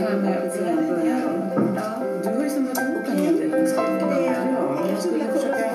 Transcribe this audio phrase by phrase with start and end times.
[0.00, 0.12] Du har
[2.44, 4.22] ju samlat ihop en hel del kunskaper.
[4.26, 4.34] Ja,
[4.90, 5.70] jag skulle försöka...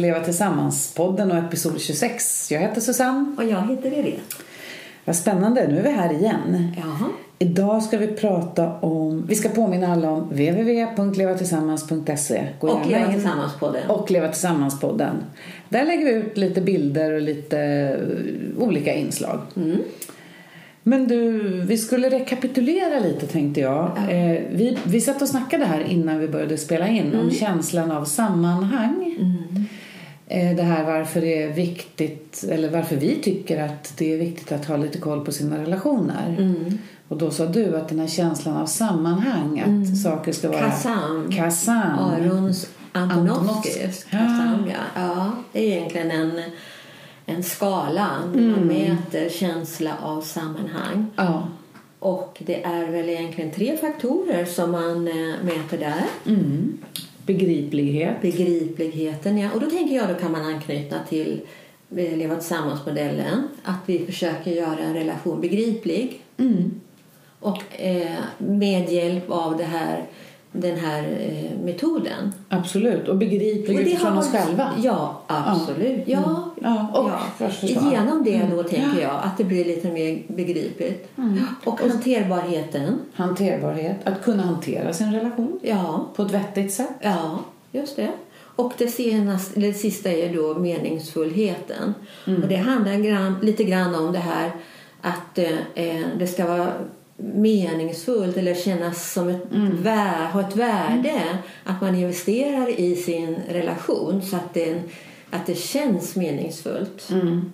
[0.00, 2.50] Leva Tillsammans-podden och episod 26.
[2.52, 3.34] Jag heter Susanne.
[3.36, 4.16] Och jag heter Irene.
[5.04, 6.72] Vad spännande, nu är vi här igen.
[6.76, 7.08] Jaha.
[7.38, 12.46] Idag ska vi prata om, vi ska påminna alla om www.levatillsammans.se.
[12.60, 13.12] Gå Och Leva.
[13.12, 13.90] Tillsammans-podden.
[13.90, 15.14] Och Leva Tillsammans-podden.
[15.68, 17.98] Där lägger vi ut lite bilder och lite eh,
[18.62, 19.38] olika inslag.
[19.56, 19.78] Mm.
[20.82, 23.86] Men du, vi skulle rekapitulera lite tänkte jag.
[24.08, 27.20] Eh, vi, vi satt och snackade här innan vi började spela in Mm.
[27.20, 29.16] om känslan av sammanhang.
[29.20, 29.26] Eh,
[30.30, 34.64] det här varför det är viktigt, eller varför vi tycker att det är viktigt att
[34.64, 36.36] ha lite koll på sina relationer.
[36.38, 36.78] Mm.
[37.08, 40.60] Och då sa du att den här känslan av sammanhang, att saker ska vara...
[40.60, 41.30] Kasam.
[41.32, 41.98] Kasam.
[41.98, 44.04] Arons Antonovskis.
[44.10, 45.02] Kasam, ja.
[45.02, 45.32] ja.
[45.52, 46.40] Det är egentligen en,
[47.26, 51.06] en skala där man mäter känsla av sammanhang.
[51.16, 51.48] Ja.
[51.98, 56.04] Och det är väl egentligen tre faktorer som man eh, mäter där.
[56.26, 56.78] Mm.
[57.32, 58.22] Begriplighet.
[58.22, 59.50] Begripligheten, ja.
[59.54, 61.40] Och då tänker jag då kan man anknyta till
[61.96, 63.48] eh, Leva tillsammans-modellen.
[63.62, 66.22] Att vi försöker göra en relation begriplig.
[66.36, 66.80] Mm.
[67.40, 70.06] Och eh, med hjälp av det här,
[70.52, 72.32] den här eh, metoden.
[72.48, 73.08] Absolut.
[73.08, 74.70] Och begriplig utifrån oss själva.
[74.82, 76.02] Ja, absolut.
[76.06, 76.50] Ja.
[76.62, 77.66] Ja, och förstå.
[77.66, 78.64] Genom det då Mm.
[78.64, 81.08] tänker jag att det blir lite mer begripligt.
[81.64, 82.98] Och hanterbarheten.
[83.14, 83.96] Hanterbarhet.
[84.04, 86.90] Att kunna hantera sin relation Ja, på ett vettigt sätt.
[87.00, 87.38] ja,
[87.72, 88.10] just det.
[88.56, 91.94] Och det, senaste, det sista är då meningsfullheten.
[92.26, 92.42] Mm.
[92.42, 94.50] Och det handlar grann, lite grann om det här
[95.00, 96.72] att eh, eh, det ska vara
[97.34, 99.82] meningsfullt eller kännas som ett Mm.
[99.82, 101.22] vär, ha ett värde
[101.64, 104.82] att man investerar i sin relation så att det,
[105.30, 107.10] att det känns meningsfullt.
[107.10, 107.52] Mm.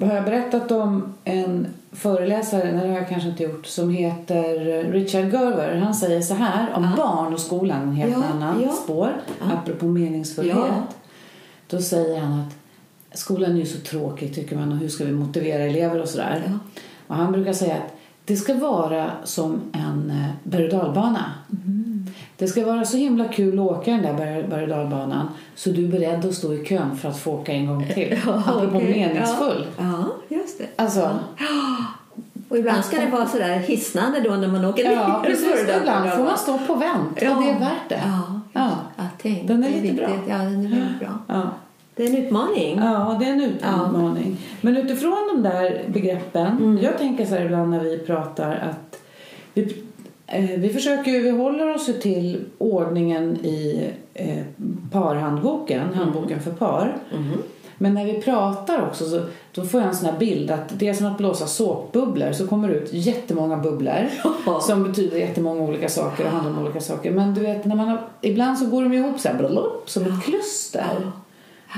[0.00, 4.84] Har jag berättat om en föreläsare, nej det har jag kanske inte gjort, som heter
[4.92, 5.76] Richard Gerver.
[5.76, 8.68] Han säger så här om barn och skolan, en helt Ja, annan ja.
[8.72, 10.56] spår, apropå meningsfullhet.
[10.56, 10.82] Ja.
[11.66, 12.54] Då säger han att
[13.18, 16.42] skolan är ju så tråkig tycker man och hur ska vi motivera elever och sådär.
[16.46, 16.58] Ja.
[17.06, 17.94] Och han brukar säga att
[18.24, 21.24] det ska vara som en eh, berg och dalbana.
[21.50, 22.06] Mm.
[22.36, 24.12] Det ska vara så himla kul att åka den där
[24.48, 27.52] berg- och dalbanan så du är beredd att stå i kön för att få åka
[27.52, 28.18] en gång till.
[28.26, 28.88] Apropå okej.
[29.08, 29.66] meningsfull.
[29.78, 29.84] Ja,
[30.28, 30.66] ja, just det.
[30.76, 31.10] Alltså,
[32.48, 35.24] Och ibland ska det vara sådär hisnande då när man åker ja, ner.
[35.30, 35.60] precis.
[35.66, 35.80] Det där.
[35.80, 37.36] Ibland får man stå på vänt Ja.
[37.36, 38.02] och det är värt det.
[38.06, 38.70] Ja, Ja.
[38.96, 39.48] ja tänk.
[39.48, 40.06] Den är det lite viktigt.
[40.06, 40.08] bra.
[40.28, 41.50] Ja, den är väldigt bra.
[41.96, 42.02] Ja.
[42.04, 42.78] Det är en utmaning.
[42.78, 44.36] Ja, det är en utmaning.
[44.60, 46.78] Men utifrån de där begreppen, Mm.
[46.82, 48.98] jag tänker så här ibland när vi pratar att
[49.54, 49.82] vi,
[50.26, 54.42] eh, vi försöker vi håller oss till ordningen i eh,
[54.92, 55.94] parhandboken, Mm.
[55.94, 56.96] handboken för par.
[57.78, 59.20] Men när vi pratar också så
[59.52, 62.46] då får jag en sån här bild att det är som att blåsa såpbubblor så
[62.46, 64.08] kommer det ut jättemånga bubblor
[64.46, 64.60] Ja.
[64.60, 67.10] som betyder jättemånga olika saker och handlar om olika saker.
[67.10, 70.02] Men du vet, när man har, ibland så går de ihop så här, blablabla, som
[70.02, 71.12] ett kluster.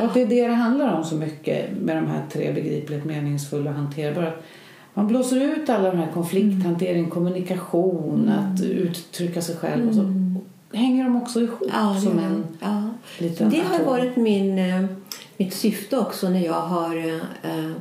[0.01, 3.71] Och det är det det handlar om så mycket med de här tre begripligt meningsfulla
[3.71, 4.33] och hanterbara.
[4.95, 10.15] Man blåser ut alla de här konflikthantering, kommunikation, att uttrycka sig själv och så
[10.77, 12.83] hänger de också ihop Ja, som en ja.
[13.19, 13.87] liten det har atom.
[13.87, 14.85] varit min, eh,
[15.37, 16.97] mitt syfte också när jag har
[17.43, 17.73] eh,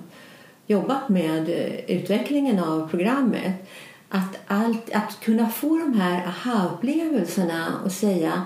[0.68, 3.54] jobbat med eh, utvecklingen av programmet.
[4.10, 8.42] Att, allt, att kunna få de här aha-upplevelserna och säga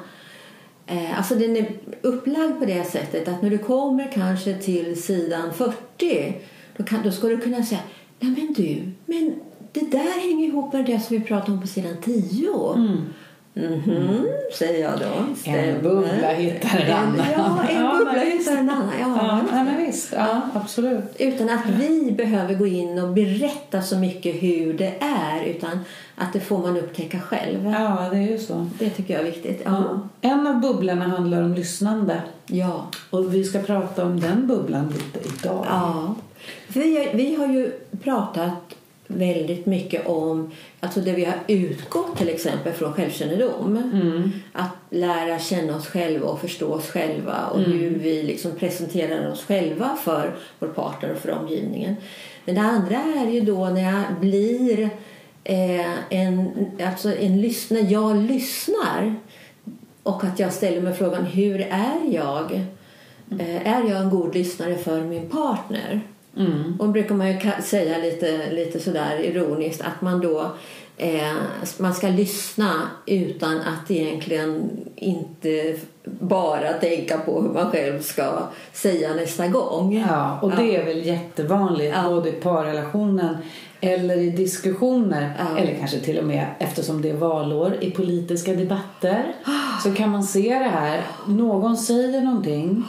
[0.87, 1.71] Eh, alltså den är
[2.01, 6.33] upplagd på det sättet att när du kommer kanske till sidan 40
[6.77, 7.81] då, kan, då ska du kunna säga
[8.19, 9.35] Nej men du, men
[9.71, 12.49] det där hänger ihop med det som vi pratade om på sidan 10.
[13.57, 15.35] Mhm, säger jag då.
[15.35, 15.79] Stämmer.
[15.81, 17.25] bubbla hittar en annan.
[17.37, 18.91] Ja, en Ja, bubbla hittar en annan.
[18.99, 20.13] Ja, Ja, men visst.
[20.13, 21.15] Ja, absolut.
[21.19, 25.79] Utan att vi behöver gå in och berätta så mycket hur det är utan
[26.15, 27.65] att det får man upptäcka själv.
[27.65, 28.67] Ja, det är ju så.
[28.79, 29.61] Det tycker jag är viktigt.
[29.65, 29.99] Ja.
[30.21, 32.21] En av bubblorna handlar om lyssnande.
[32.47, 32.85] ja.
[33.09, 35.65] Och vi ska prata om den bubblan lite idag.
[35.69, 36.15] Ja.
[36.67, 37.71] Vi, vi har ju
[38.03, 38.53] pratat
[39.07, 43.83] väldigt mycket om alltså det vi har utgått till exempel från självkännedom.
[44.53, 49.45] Att lära känna oss själva och förstå oss själva och hur vi liksom presenterar oss
[49.45, 51.95] själva för vår partner och för omgivningen.
[52.45, 54.89] Men det andra är ju då när jag blir
[55.43, 56.51] eh, en,
[56.85, 59.15] alltså en lyssnare, jag lyssnar
[60.03, 62.53] och att jag ställer mig frågan hur är jag?
[63.39, 66.01] Eh, är jag en god lyssnare för min partner?
[66.37, 66.77] Mm.
[66.79, 70.51] Och brukar man ju säga lite, lite sådär ironiskt att man då
[70.97, 71.33] eh,
[71.77, 72.71] man ska lyssna
[73.05, 78.39] utan att egentligen inte bara tänka på hur man själv ska
[78.73, 79.97] säga nästa gång.
[80.09, 82.09] Ja, och det är väl jättevanligt Ja.
[82.09, 83.37] både i parrelationen
[83.81, 85.57] eller i diskussioner Ja.
[85.57, 89.25] eller kanske till och med eftersom det är valår i politiska debatter
[89.83, 91.01] så kan man se det här.
[91.27, 92.83] Någon säger någonting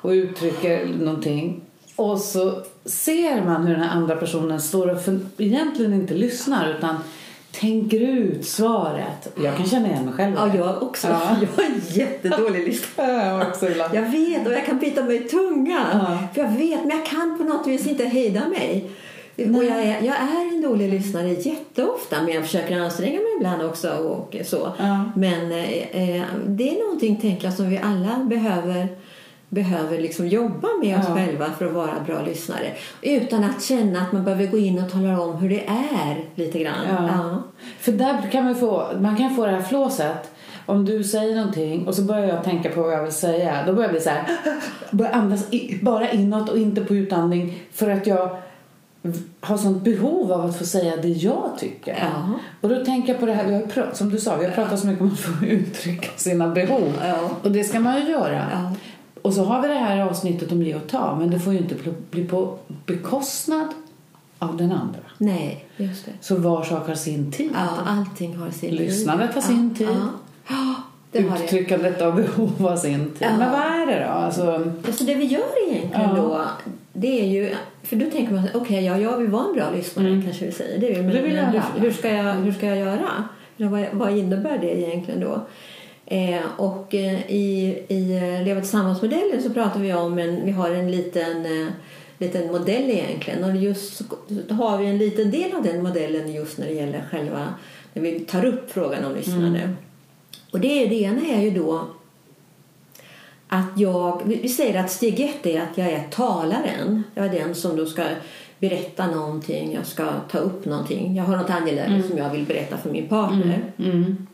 [0.00, 1.60] och uttrycker någonting
[1.96, 2.52] och så
[2.84, 5.00] ser man hur den andra personen står och
[5.38, 6.96] egentligen inte lyssnar utan
[7.60, 9.36] tänker ut svaret.
[9.42, 10.34] Jag kan känna igen mig själv.
[10.38, 11.08] Ja, jag också.
[11.08, 11.36] Ja.
[11.40, 13.46] Jag är en jättedålig lyssnare.
[13.76, 13.94] Jag.
[13.94, 15.86] Jag vet och jag kan bita mig i tungan.
[15.92, 16.18] Ja.
[16.34, 18.90] För jag vet, men jag kan på något vis inte hejda mig.
[19.36, 23.62] Och jag är, jag är en dålig lyssnare jätteofta men jag försöker anstränga mig ibland
[23.62, 23.90] också.
[23.90, 24.72] Och så.
[24.78, 25.04] Ja.
[25.16, 28.88] Men eh, eh, det är någonting tänker jag som vi alla behöver
[29.54, 31.14] behöver liksom jobba med oss Ja.
[31.14, 32.72] själva för att vara bra lyssnare.
[33.02, 36.58] Utan att känna att man behöver gå in och tala om hur det är lite
[36.58, 36.86] grann.
[36.88, 37.08] Ja.
[37.08, 37.42] Ja.
[37.80, 40.30] För där kan man få, man kan få det här flåset.
[40.66, 43.58] Om du säger någonting och så börjar jag tänka på vad jag vill säga.
[43.66, 44.24] Då börjar jag bli så här,
[44.90, 45.46] börjar andas
[45.82, 48.36] bara inåt och inte på utandning för att jag
[49.40, 51.98] har sånt behov av att få säga det jag tycker.
[52.00, 52.32] Ja.
[52.60, 54.44] Och då tänker jag på det här, vi har ju prat, som du sa, vi
[54.44, 56.92] har pratat så mycket om att få uttrycka sina behov.
[57.02, 57.30] Ja.
[57.42, 58.46] Och det ska man ju göra.
[58.52, 58.72] Ja.
[59.24, 61.58] Och så har vi det här avsnittet om ge och ta, men det får ju
[61.58, 61.74] inte
[62.10, 63.66] bli- på bekostnad
[64.38, 65.00] av den andra.
[65.18, 66.10] Nej, just det.
[66.20, 67.50] Så var sak har sin tid.
[67.54, 68.78] Ja, allting har sin tid.
[68.80, 69.88] Lyssnandet har sin tid.
[70.48, 70.74] Ja,
[71.12, 71.18] det.
[71.18, 73.16] Uttryckandet av behov har sin tid.
[73.20, 73.36] Ja.
[73.38, 74.12] Men vad är det då?
[74.12, 76.16] Alltså, Alltså det vi gör egentligen Ja.
[76.22, 76.40] då,
[76.92, 77.54] det är ju...
[77.82, 80.78] För då tänker man, okej, ja, jag vill vara en bra lyssnare kanske vi säger.
[80.80, 81.16] Det ju- men, Mm.
[81.16, 83.08] Det vill men hur, hur, ska jag, hur ska jag göra?
[83.56, 85.40] Vad, vad innebär det egentligen då?
[86.06, 90.70] Eh, och eh, i, i eh, Leva tillsammans-modellen så pratar vi om en, vi har
[90.70, 91.68] en liten, eh,
[92.18, 93.44] liten modell egentligen.
[93.44, 94.02] Och just
[94.50, 97.54] har vi en liten del av den modellen just när det gäller själva,
[97.92, 99.60] när vi tar upp frågan om lyssnande.
[99.60, 99.76] Mm.
[100.52, 101.86] Och det, det ena är ju då
[103.48, 107.02] att jag, vi säger att steg ett är att jag är talaren.
[107.14, 108.04] Jag är den som då ska
[108.58, 111.16] berätta någonting, jag ska ta upp någonting.
[111.16, 113.62] Jag har något angeläget som jag vill berätta för min partner.
[113.78, 114.26] mm.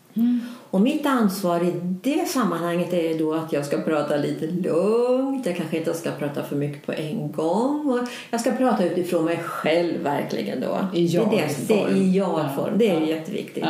[0.70, 1.72] Och mitt ansvar i
[2.02, 5.46] det sammanhanget är då att jag ska prata lite lugnt.
[5.46, 7.86] Jag kanske inte ska prata för mycket på en gång.
[7.90, 10.78] Och jag ska prata utifrån mig själv verkligen då.
[10.98, 11.96] I Det är det, det är jag-form.
[11.96, 12.78] i jag-form.
[12.78, 13.06] Det är Ja.
[13.06, 13.64] jätteviktigt.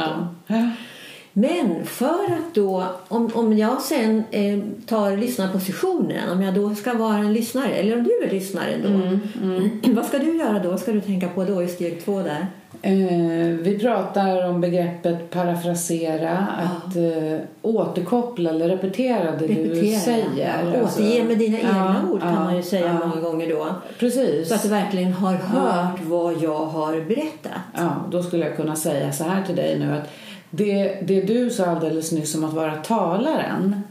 [0.47, 0.67] Ja.
[1.33, 6.95] Men för att då, om, om jag sen eh, tar lyssnarpositionen, om jag då ska
[6.95, 9.19] vara en lyssnare, eller om du är lyssnare då,
[9.95, 10.71] vad ska du göra då?
[10.71, 12.47] Vad ska du tänka på då i steg två där?
[12.83, 12.93] Eh,
[13.63, 20.01] vi pratar om begreppet parafrasera, att eh, återkoppla eller repetera det du Repetera.
[20.01, 20.63] säger.
[20.73, 23.07] Ja, Alltså, återge med dina egna ja, ord kan ja, man ju säga ja.
[23.07, 23.67] många gånger då.
[23.99, 24.49] Precis.
[24.49, 27.63] Så att du verkligen har hört vad jag har berättat.
[27.77, 30.09] Ja, då skulle jag kunna säga så här till dig nu att
[30.51, 33.83] det, det du sa alldeles nyss om att vara talaren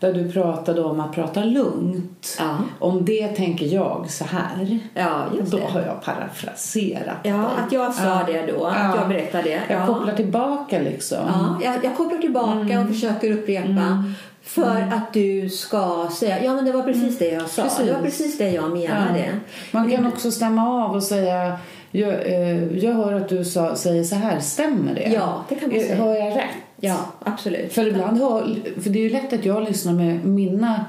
[0.00, 2.36] där du pratade om att prata lugnt.
[2.38, 2.56] Ja.
[2.78, 4.78] Om det tänker jag så här.
[4.94, 7.42] Ja, Då har jag parafraserat Ja, dig.
[7.66, 8.20] att jag sa Ja.
[8.32, 8.96] det då, att Ja.
[8.96, 9.60] jag berättade det.
[9.68, 9.86] Jag ja.
[9.86, 11.18] kopplar tillbaka liksom.
[11.28, 14.04] Ja, jag, jag kopplar tillbaka och försöker upprepa
[14.42, 17.62] för att du ska säga ja men det var precis det jag sa.
[17.62, 17.86] Precis.
[17.86, 19.24] Det var precis det jag menade.
[19.70, 21.58] Man kan också stämma av och säga
[21.90, 25.08] jag, eh, jag hör att du sa, säger så här, stämmer det?
[25.14, 25.96] Ja, det kan man Eh, säga.
[25.96, 26.44] Hör jag rätt?
[26.80, 27.72] Ja, absolut.
[27.72, 30.84] För ibland hör, för det är ju lätt att jag lyssnar med mina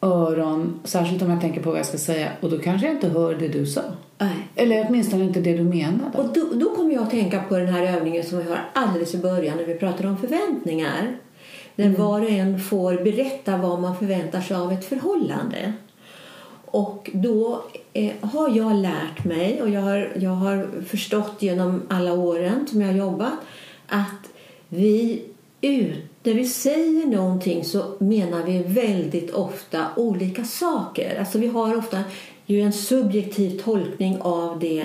[0.00, 3.08] öron, särskilt om jag tänker på vad jag ska säga, och då kanske jag inte
[3.08, 3.82] hör det du sa.
[4.18, 4.48] Nej.
[4.54, 6.18] Eller åtminstone inte det du menade.
[6.18, 9.14] Och då, då kommer jag att tänka på den här övningen som vi har alldeles
[9.14, 11.16] i början när vi pratar om förväntningar.
[11.76, 15.72] Där var och en får berätta vad man förväntar sig av ett förhållande.
[16.66, 22.12] Och då eh, har jag lärt mig och jag har, jag har förstått genom alla
[22.12, 23.32] åren som jag har jobbat
[23.88, 24.33] att
[24.74, 25.22] vi
[25.60, 31.18] ut, när vi säger någonting så menar vi väldigt ofta olika saker.
[31.18, 31.98] Alltså vi har ofta
[32.46, 34.84] ju en subjektiv tolkning av det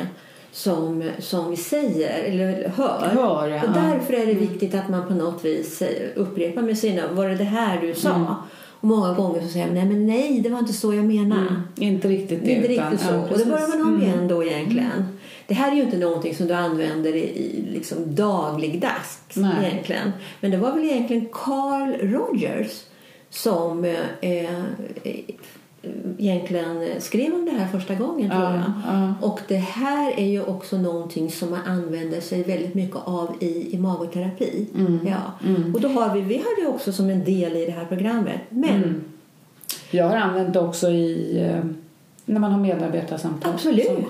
[0.51, 3.07] som, som vi säger eller hör.
[3.13, 3.63] Hör, ja.
[3.63, 5.83] Och därför är det viktigt att man på något vis
[6.15, 8.09] upprepar med sina var det det här du sa?
[8.15, 8.27] Mm.
[8.81, 11.41] Och många gånger så säger man nej men nej det var inte så jag menade.
[11.41, 11.61] Mm.
[11.77, 12.51] Inte riktigt det.
[12.51, 13.13] Inte utan- riktigt så.
[13.13, 13.45] ja, och precis.
[13.47, 14.01] börjar man om Mm.
[14.01, 15.18] igen då egentligen.
[15.49, 19.51] Det här är ju inte någonting som du använder i, i liksom dagligdags Nej.
[19.65, 20.11] egentligen.
[20.41, 22.83] Men det var väl egentligen Carl Rogers
[23.29, 24.63] som eh, eh,
[26.17, 28.29] egentligen skrev om det här första gången.
[28.29, 28.63] tror Ja, jag.
[28.87, 29.13] ja.
[29.21, 33.75] Och det här är ju också någonting som man använder sig väldigt mycket av i
[33.75, 34.67] imagoterapi.
[34.75, 34.99] Mm.
[35.07, 35.21] Ja.
[35.73, 38.39] Och då har vi, vi har det också som en del i det här programmet.
[38.49, 39.01] Men Mm.
[39.91, 41.63] Jag har använt det också i, eh,
[42.29, 43.53] när man har medarbetarsamtal.
[43.53, 44.05] Absolut, som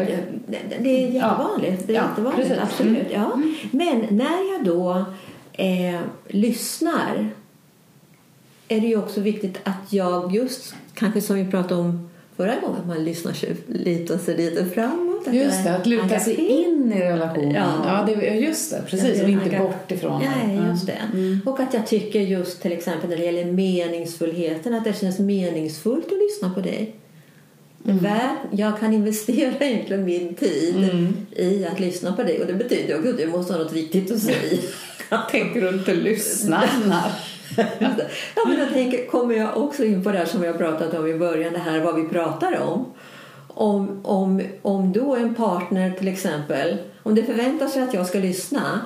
[0.82, 1.88] det, är jättevanligt.
[1.88, 2.50] Det är Ja, jättevanligt.
[2.50, 2.64] precis.
[2.64, 3.42] Absolut, ja.
[3.72, 5.06] Men när jag då
[5.54, 7.30] eh, lyssnar
[8.68, 12.88] är det ju också viktigt att jag just, kanske som vi pratade om förra gången,
[12.88, 15.28] man lyssnar sig lite och ser lite framåt.
[15.28, 17.52] att Just det, att luta sig in i relationen.
[17.56, 17.74] Ja.
[17.86, 19.24] Ja, det, just det, precis.
[19.24, 21.00] Och inte bort ifrån Nej, just det.
[21.46, 26.06] Och att jag tycker just till exempel när det gäller meningsfullheten att det känns meningsfullt
[26.06, 26.96] att lyssna på dig.
[27.86, 30.90] Är värt, jag kan investera egentligen min tid
[31.32, 34.20] i att lyssna på dig och det betyder att jag måste ha något viktigt att
[34.20, 34.58] säga.
[35.32, 37.36] Tänker du inte lyssna annars?
[38.36, 41.08] ja, men då tänker, kommer jag också in på det här som jag pratat om
[41.08, 42.86] i början, det här vad vi pratar om.
[43.48, 48.20] Om, om, om då en partner till exempel, om det förväntar sig att jag ska
[48.20, 48.82] lyssna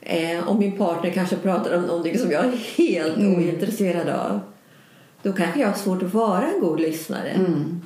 [0.00, 4.40] eh, om min partner kanske pratar om någonting som jag är helt ointresserad av
[5.22, 7.28] då kanske jag har svårt att vara en god lyssnare.
[7.28, 7.80] Mm.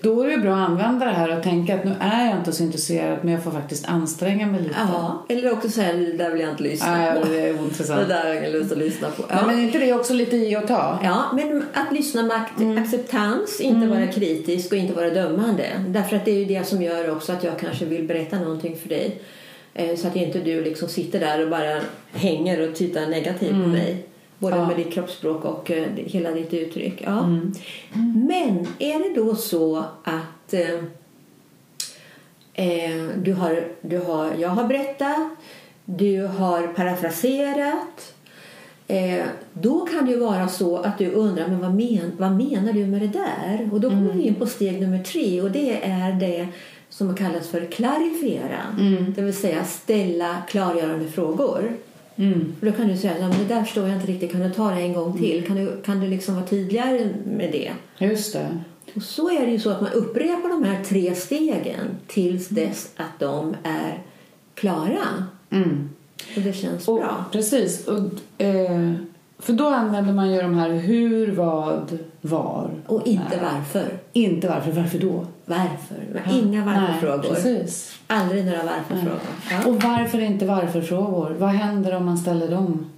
[0.00, 2.52] Då är det bra att använda det här och tänka att nu är jag inte
[2.52, 4.74] så intresserad men jag får faktiskt anstränga mig lite.
[4.92, 7.28] Ja, eller också säga det där vill jag inte lyssna Nej, på.
[7.28, 8.08] det är Det ointressant.
[8.08, 9.22] där har jag ingen lust att lyssna på.
[9.30, 9.46] Ja.
[9.46, 10.98] Men är inte det också lite i och ta?
[11.02, 12.82] Ja, men att lyssna med Mm.
[12.82, 15.66] acceptans, inte vara kritisk och inte vara dömande.
[15.88, 18.76] Därför att det är ju det som gör också att jag kanske vill berätta någonting
[18.76, 19.20] för dig.
[19.74, 21.80] Eh, Så att inte du liksom sitter där och bara
[22.12, 24.06] hänger och tittar negativt på mig.
[24.38, 24.68] Både Mm.
[24.68, 24.76] Ja.
[24.76, 27.02] med ditt kroppsspråk och eh, hela ditt uttryck.
[27.04, 27.18] Ja.
[27.24, 27.52] Mm.
[28.28, 30.74] Men är det då så att eh,
[32.54, 35.28] eh, du har, du har, jag har berättat,
[35.84, 38.12] du har parafraserat
[38.88, 42.72] Eh, då kan det ju vara så att du undrar men vad, men, vad menar
[42.72, 43.68] du med det där?
[43.72, 46.48] Och då kommer vi in på steg nummer tre och det är det
[46.88, 48.58] som kallas för klarifiera.
[49.16, 51.72] Det vill säga ställa klargörande frågor.
[52.16, 52.54] Mm.
[52.60, 54.70] För då kan du säga att det där förstår jag inte riktigt, kan du ta
[54.70, 55.46] det en gång till?
[55.46, 57.72] Kan du, kan du liksom vara tydligare med det?
[58.06, 58.58] Just det.
[58.94, 62.92] Och så är det ju så att man upprepar de här tre stegen tills dess
[62.96, 64.02] att de är
[64.54, 65.24] klara.
[65.50, 65.90] Mm.
[66.36, 67.24] Och det känns Och, bra.
[67.32, 67.86] Precis.
[67.86, 68.92] Och, eh,
[69.38, 72.70] för då använder man ju de här hur, vad, var.
[72.86, 73.98] Och inte varför.
[74.12, 74.72] Inte varför.
[74.72, 75.26] Varför då?
[75.46, 76.32] Varför?
[76.32, 77.34] Inga Nej, varför-frågor.
[77.34, 77.98] Precis.
[78.06, 79.20] Aldrig några varför-frågor.
[79.50, 79.68] Ja.
[79.68, 81.36] Och varför inte varför-frågor?
[81.38, 82.90] Vad händer om man ställer dem?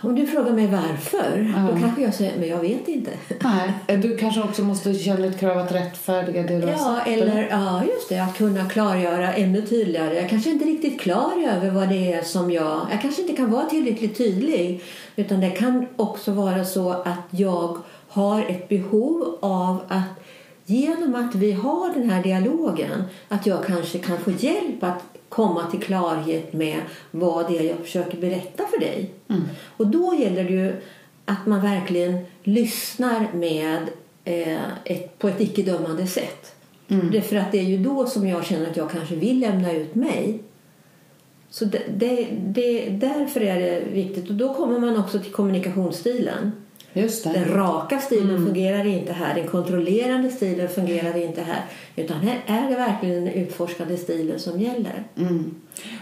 [0.00, 1.72] Om du frågar mig varför, Ja.
[1.72, 3.10] då kanske jag säger men jag vet inte.
[3.42, 3.98] Nej.
[3.98, 7.48] Du kanske också måste känna ett krav att rättfärdiga det du har Ja, sagt, eller
[7.50, 10.14] ja, just det, att kunna klargöra ännu tydligare.
[10.14, 12.80] Jag kanske inte är riktigt klar över vad det är som jag...
[12.90, 14.82] Jag kanske inte kan vara tillräckligt tydlig.
[15.16, 17.78] Utan det kan också vara så att jag
[18.08, 20.02] har ett behov av att
[20.68, 25.70] genom att vi har den här dialogen att jag kanske kan få hjälp att komma
[25.70, 29.10] till klarhet med vad det är jag försöker berätta för dig.
[29.76, 30.72] Och då gäller det ju
[31.24, 33.88] att man verkligen lyssnar med
[34.24, 36.54] eh, ett, på ett icke-dömande sätt.
[37.12, 39.94] Därför att det är ju då som jag känner att jag kanske vill lämna ut
[39.94, 40.40] mig.
[41.50, 44.28] Så det, det, det, därför är det viktigt.
[44.28, 46.52] Och då kommer man också till kommunikationsstilen.
[47.34, 49.34] Den raka stilen fungerar inte här.
[49.34, 51.62] Den kontrollerande stilen fungerar inte här.
[51.96, 55.04] Utan här är det verkligen den utforskande stilen som gäller.
[55.16, 55.54] Mm.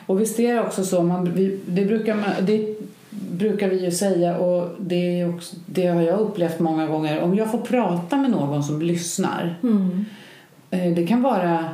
[0.06, 2.76] Och visst är det också så, man, vi, det, brukar man, det
[3.10, 7.22] brukar vi ju säga och det, också, det har jag upplevt många gånger.
[7.22, 9.54] Om jag får prata med någon som lyssnar.
[10.70, 11.64] eh, Det kan vara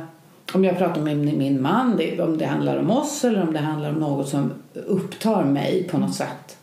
[0.53, 3.53] om jag pratar med min, min man, det, om det handlar om oss eller om
[3.53, 6.57] det handlar om något som upptar mig på något sätt.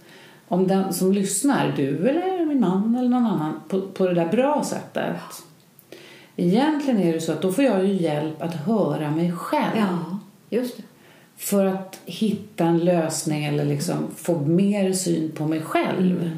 [0.49, 4.28] Om den som lyssnar, du eller min man eller någon annan, på, på det där
[4.28, 5.14] bra sättet.
[6.37, 9.76] Egentligen är det så att då får jag ju hjälp att höra mig själv.
[9.76, 10.19] Ja,
[10.50, 10.83] just det.
[11.37, 16.30] För att hitta en lösning eller liksom få mer syn på mig själv.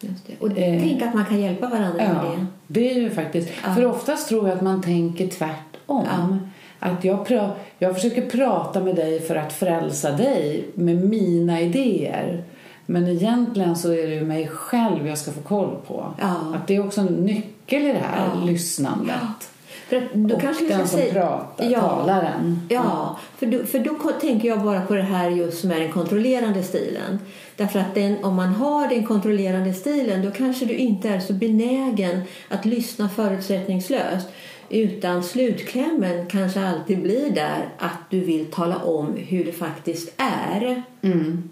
[0.00, 0.32] Just det.
[0.40, 0.82] Och Eh.
[0.82, 2.46] tänk att man kan hjälpa varandra med Ja, det.
[2.80, 3.48] det är ju faktiskt.
[3.64, 3.74] Ja.
[3.74, 6.04] För oftast tror jag att man tänker tvärtom.
[6.10, 6.38] Ja.
[6.80, 7.26] Att jag,
[7.78, 12.42] jag försöker prata med dig för att frälsa dig med mina idéer.
[12.90, 16.14] Men egentligen så är det ju mig själv jag ska få koll på.
[16.20, 16.54] Ja.
[16.56, 18.44] Att det är också en nyckel i det här Ja.
[18.44, 19.50] lyssnandet.
[19.88, 21.12] För att då Och kanske den som säga...
[21.12, 21.80] pratar, Ja.
[21.80, 22.60] talaren.
[22.68, 25.92] Ja, för då, för då tänker jag bara på det här just som är den
[25.92, 27.18] kontrollerande stilen.
[27.56, 31.32] Därför att den, om man har den kontrollerande stilen då kanske du inte är så
[31.32, 34.28] benägen att lyssna förutsättningslöst.
[34.70, 40.82] Utan slutklämmen kanske alltid blir där att du vill tala om hur det faktiskt är.
[41.02, 41.48] Mm.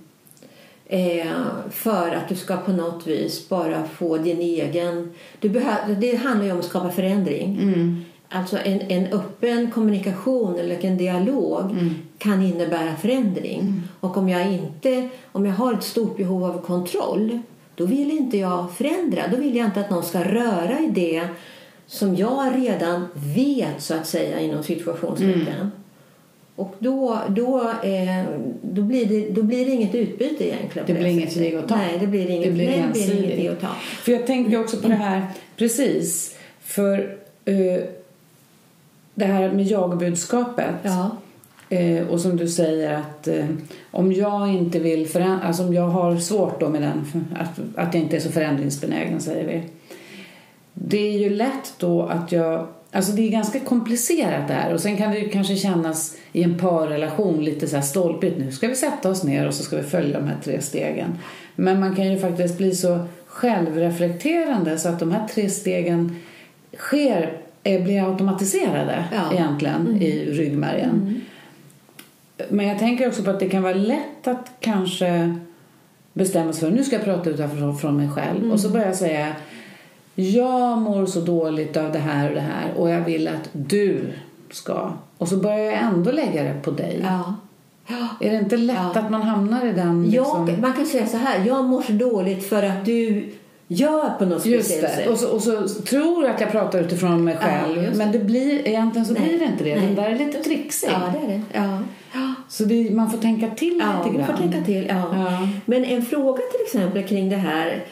[0.88, 1.26] Eh,
[1.70, 5.12] för att du ska på något vis bara få din egen...
[5.40, 7.58] Du behöver, det handlar ju om att skapa förändring.
[7.62, 8.04] Mm.
[8.28, 11.94] Alltså en, en öppen kommunikation eller en dialog Mm.
[12.18, 13.82] kan innebära förändring.
[14.00, 17.40] Och om jag, inte, om jag har ett stort behov av kontroll
[17.74, 19.28] då vill inte jag förändra.
[19.28, 21.28] Då vill jag inte att någon ska röra i det
[21.86, 25.48] som jag redan vet så att säga inom situationstecken.
[25.48, 25.70] Mm.
[26.56, 28.24] Och då, då, eh,
[28.62, 30.86] då, blir det, då blir det inget utbyte egentligen.
[30.86, 31.52] Det blir inget sättet.
[31.52, 31.76] ge och ta.
[31.76, 33.68] Nej, det blir inget, Det blir nej, det blir inget ge och ta.
[34.02, 37.80] För jag tänker också på det här, precis, för eh,
[39.14, 40.74] det här med jag-budskapet.
[40.82, 41.10] Ja.
[41.68, 43.46] Eh, och som du säger att eh,
[43.90, 47.94] om jag inte vill förändra, alltså om jag har svårt då med den, att, att
[47.94, 49.62] jag inte är så förändringsbenägen säger vi.
[50.74, 52.66] Det är ju lätt då att jag,
[52.96, 56.42] alltså det är ganska komplicerat det här och sen kan det ju kanske kännas i
[56.42, 58.38] en parrelation lite så här stolpigt.
[58.38, 61.18] Nu ska vi sätta oss ner och så ska vi följa de här tre stegen.
[61.56, 66.16] Men man kan ju faktiskt bli så självreflekterande så att de här tre stegen
[66.76, 69.32] sker, eh, blir automatiserade Ja.
[69.32, 71.20] egentligen i ryggmärgen.
[72.48, 75.34] Men jag tänker också på att det kan vara lätt att kanske
[76.12, 78.96] bestämma sig för nu ska jag prata utifrån från mig själv och så börjar jag
[78.96, 79.32] säga
[80.16, 84.00] jag mår så dåligt av det här och det här och jag vill att du
[84.50, 84.92] ska.
[85.18, 87.00] Och så börjar jag ändå lägga det på dig.
[87.04, 87.34] Ja.
[87.86, 88.08] Ja.
[88.20, 89.00] Är det inte lätt Ja.
[89.00, 90.48] att man hamnar i den liksom...
[90.48, 93.28] Jag, man kan säga så här, jag mår så dåligt för att du
[93.68, 95.08] gör på något Just speciellt sätt.
[95.08, 97.82] Och så, och så tror att jag pratar utifrån mig Ja, själv.
[97.82, 97.98] det.
[97.98, 99.22] men det blir, egentligen så Nej.
[99.22, 99.74] blir det inte det.
[99.76, 99.86] Nej.
[99.86, 100.88] Den där är lite trixig.
[100.92, 101.42] Ja, det är det.
[101.52, 101.78] Ja.
[102.12, 102.34] Ja.
[102.48, 104.26] Så det, man får tänka till Ja, lite man grann.
[104.36, 104.86] får tänka till.
[104.88, 105.02] Ja.
[105.14, 105.48] Ja.
[105.64, 107.84] Men en fråga till exempel kring det här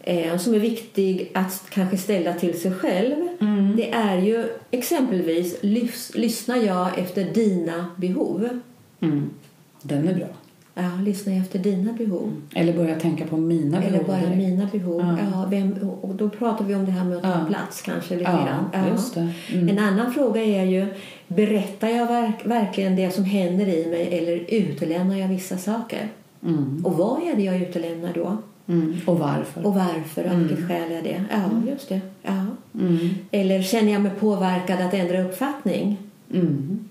[0.00, 3.14] eh, som är viktig att kanske ställa till sig själv.
[3.40, 3.76] Mm.
[3.76, 8.48] Det är ju exempelvis, lys, lyssnar jag efter dina behov?
[9.00, 9.30] Mm.
[9.82, 10.26] Den är bra.
[10.74, 12.32] Ja, lyssnar jag efter dina behov?
[12.54, 14.06] Eller börja tänka på mina Eller behov.
[14.06, 14.36] bara direkt.
[14.36, 15.00] mina behov?
[15.00, 15.16] Ja.
[15.32, 15.46] Ja.
[15.50, 17.44] vem, och då pratar vi om det här med att ta Ja.
[17.48, 19.28] plats kanske lite Ja, det.
[19.56, 19.68] Mm.
[19.68, 20.86] En annan fråga är ju,
[21.28, 26.08] berättar jag verk, verkligen det som händer i mig eller utelämnar jag vissa saker?
[26.44, 26.82] Mm.
[26.86, 28.36] Och vad är det jag utelämnar då?
[28.70, 28.96] Mm.
[29.06, 29.66] Och varför?
[29.66, 30.24] Och varför?
[30.24, 31.24] Av vilket skäl är det?
[31.30, 32.00] Ja, just det.
[32.22, 32.46] Ja.
[32.80, 33.08] Mm.
[33.30, 35.98] Eller känner jag mig påverkad att ändra uppfattning?
[36.32, 36.88] Mm.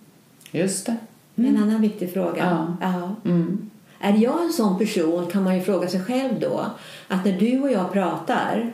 [0.51, 0.95] Just det.
[1.35, 2.37] En annan viktig fråga.
[2.37, 2.77] Ja.
[2.81, 3.15] Ja.
[3.31, 3.69] Mm.
[3.99, 6.65] Är jag en sån person kan man ju fråga sig själv då
[7.07, 8.71] att när du och jag pratar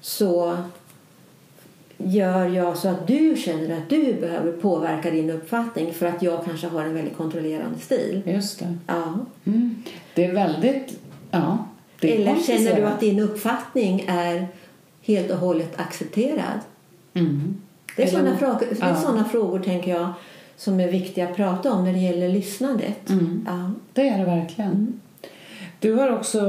[0.00, 0.56] så
[1.98, 6.44] gör jag så att du känner att du behöver påverka din uppfattning för att jag
[6.44, 8.22] kanske har en väldigt kontrollerande stil.
[8.26, 8.76] Just det.
[8.86, 9.18] Ja.
[9.44, 9.82] Mm.
[10.14, 11.00] Det är väldigt...
[11.30, 11.58] Ja.
[12.08, 14.46] Eller känner du att din uppfattning är
[15.02, 16.60] helt och hållet accepterad?
[17.14, 17.56] Mm.
[17.96, 20.12] Det är sådana frågor, det är frågor tänker jag
[20.56, 23.10] som är viktiga att prata om när det gäller lyssnandet.
[23.10, 23.46] Mm.
[23.46, 23.70] Ja.
[23.92, 25.00] Det är det verkligen.
[25.80, 26.40] Du har också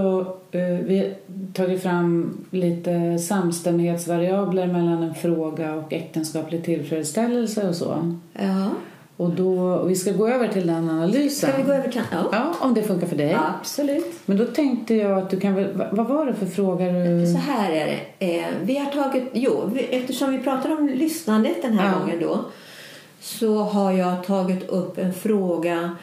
[0.51, 1.13] eh, vi
[1.53, 8.17] tagit fram lite samstämmighetsvariabler mellan en fråga och äktenskaplig tillfredsställelse och så.
[8.33, 8.69] ja.
[9.17, 11.49] Och då, vi ska gå över till den analysen.
[11.49, 12.01] Ska vi gå över till...
[12.11, 12.17] Ja.
[12.31, 13.37] Ja, om det funkar för dig.
[13.59, 14.13] Absolut.
[14.25, 15.67] Men då tänkte jag att du kan väl...
[15.91, 17.25] vad- var det för fråga du...
[17.27, 17.85] Så här är
[18.19, 18.37] det.
[18.39, 21.99] Eh, vi har tagit, jo, vi, eftersom vi pratar om lyssnandet den här Ja.
[21.99, 22.39] gången då
[23.19, 25.95] så har jag tagit upp en fråga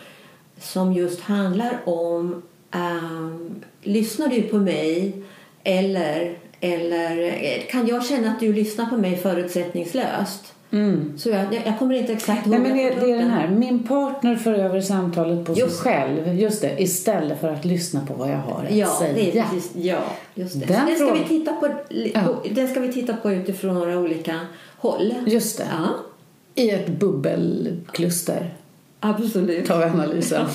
[0.60, 5.12] som just handlar om ehm, lyssnar du på mig
[5.64, 10.54] eller, eller eh, kan jag känna att du lyssnar på mig förutsättningslöst?
[10.72, 11.12] Mm.
[11.18, 12.58] Så jag, jag kommer inte exakt ihåg.
[12.60, 13.48] Nej, men det, det är den här.
[13.48, 15.76] Min partner för över samtalet på Just.
[15.76, 16.34] sig själv.
[16.34, 16.82] Just det.
[16.82, 19.12] Istället för att lyssna på vad jag har att Ja, säga.
[19.14, 19.98] det är precis, ja,
[20.34, 20.66] just det.
[20.66, 21.68] Den den, ska vi titta på,
[22.14, 22.20] Ja.
[22.50, 24.40] den ska vi titta på utifrån några olika
[24.78, 25.14] håll.
[25.26, 25.66] Just det.
[25.70, 25.88] Ja,
[26.62, 28.54] I ett bubbelkluster
[29.00, 29.66] absolut.
[29.66, 30.46] tar vi analysen.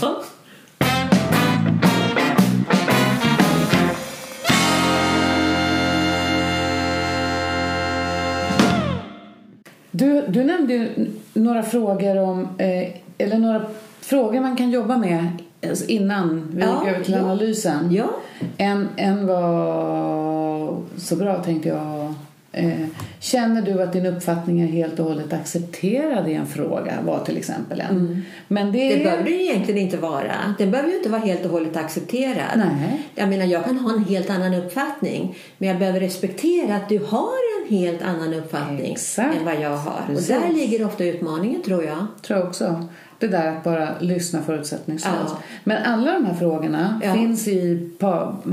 [9.97, 10.87] Du, du nämnde
[11.33, 13.61] några frågor om, eh, eller några
[14.01, 15.27] frågor man kan jobba med
[15.69, 17.19] alltså innan vi Ja, gick över till ja.
[17.19, 17.91] analysen.
[17.91, 18.09] Ja,
[18.57, 22.13] En, en var så bra tänkte jag.
[22.51, 22.85] Eh,
[23.19, 26.93] känner du att din uppfattning är helt och hållet accepterad i en fråga?
[27.05, 28.25] Var till exempel en.
[28.47, 30.55] Men det, det behöver det egentligen inte vara.
[30.57, 32.45] Den behöver ju inte vara helt och hållet accepterad.
[32.55, 33.01] Nej.
[33.15, 35.35] Jag menar, jag kan ha en helt annan uppfattning.
[35.57, 39.35] Men jag behöver respektera att du har en helt annan uppfattning Exakt.
[39.37, 40.01] än vad jag har.
[40.07, 40.35] Precis.
[40.35, 42.05] Och där ligger ofta utmaningen, tror jag.
[42.21, 42.87] tror jag också.
[43.19, 45.15] Det där att bara lyssna förutsättningslöst.
[45.27, 45.37] Ja.
[45.63, 47.13] Men alla de här frågorna Ja.
[47.13, 47.89] finns i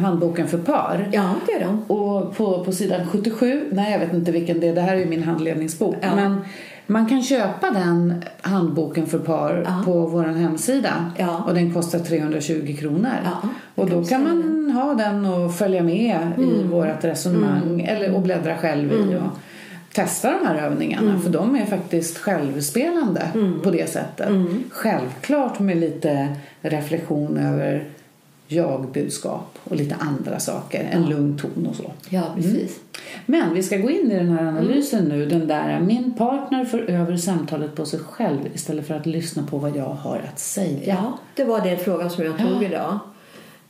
[0.01, 1.09] handboken för par.
[1.13, 1.83] Ja, det är de.
[1.97, 5.01] Och på, på sidan 77, nej jag vet inte vilken det är, det här är
[5.01, 5.97] ju min handledningsbok.
[6.01, 6.15] Ja.
[6.17, 6.41] Men
[6.87, 9.83] Man kan köpa den handboken för par Ja.
[9.85, 11.13] på vår hemsida.
[11.17, 11.45] Ja.
[11.47, 13.11] Och den kostar 320 kronor.
[13.25, 16.71] Ja, och då kan man ha den och följa med i Mm.
[16.71, 17.81] vårt resonemang.
[17.81, 19.17] Eller och bläddra själv i.
[19.17, 19.39] Och
[19.95, 21.09] testa de här övningarna.
[21.11, 21.23] Mm.
[21.23, 23.29] För de är faktiskt självspelande
[23.63, 24.29] på det sättet.
[24.29, 24.63] Mm.
[24.71, 26.29] Självklart med lite
[26.61, 27.85] reflektion över
[28.55, 30.89] jag-budskap och lite andra saker.
[30.93, 31.93] En lugn ton och så.
[32.09, 32.81] Ja, precis.
[33.27, 35.27] Men vi ska gå in i den här analysen nu.
[35.27, 39.59] Den där min partner för över samtalet på sig själv istället för att lyssna på
[39.59, 40.81] vad jag har att säga.
[40.85, 42.65] Ja, det var den frågan som jag tog Ja.
[42.65, 42.99] idag.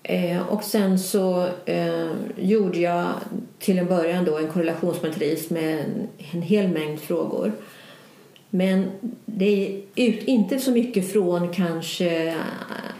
[0.03, 3.07] Eh, och sen så eh, gjorde jag
[3.59, 7.53] till en början då en korrelationsmatris med en, en hel mängd frågor.
[8.51, 8.90] Men
[9.27, 12.35] det är ut, inte så mycket från kanske...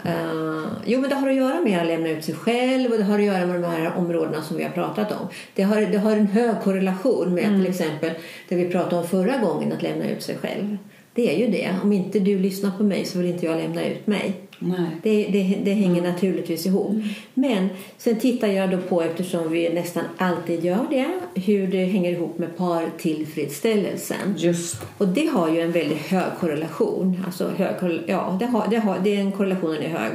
[0.05, 3.05] eh, jo, men det har att göra med att lämna ut sig själv och det
[3.05, 5.29] har att göra med de här områdena som vi har pratat om.
[5.55, 8.11] Det har, det har en hög korrelation med till exempel
[8.49, 10.77] det vi pratade om förra gången, att lämna ut sig själv.
[11.15, 11.75] Det är ju det.
[11.83, 14.33] Om inte du lyssnar på mig så vill inte jag lämna ut mig.
[14.59, 14.87] Nej.
[15.03, 16.97] Det, det, det hänger naturligtvis ihop.
[17.35, 22.13] Men sen tittar jag då på, eftersom vi nästan alltid gör det, hur det hänger
[22.13, 24.35] ihop med partillfredsställelsen.
[24.37, 27.23] Just Och det har ju en väldigt hög korrelation.
[27.27, 30.13] Alltså hög, ja, det har, det har, det är en korrelationen är hög.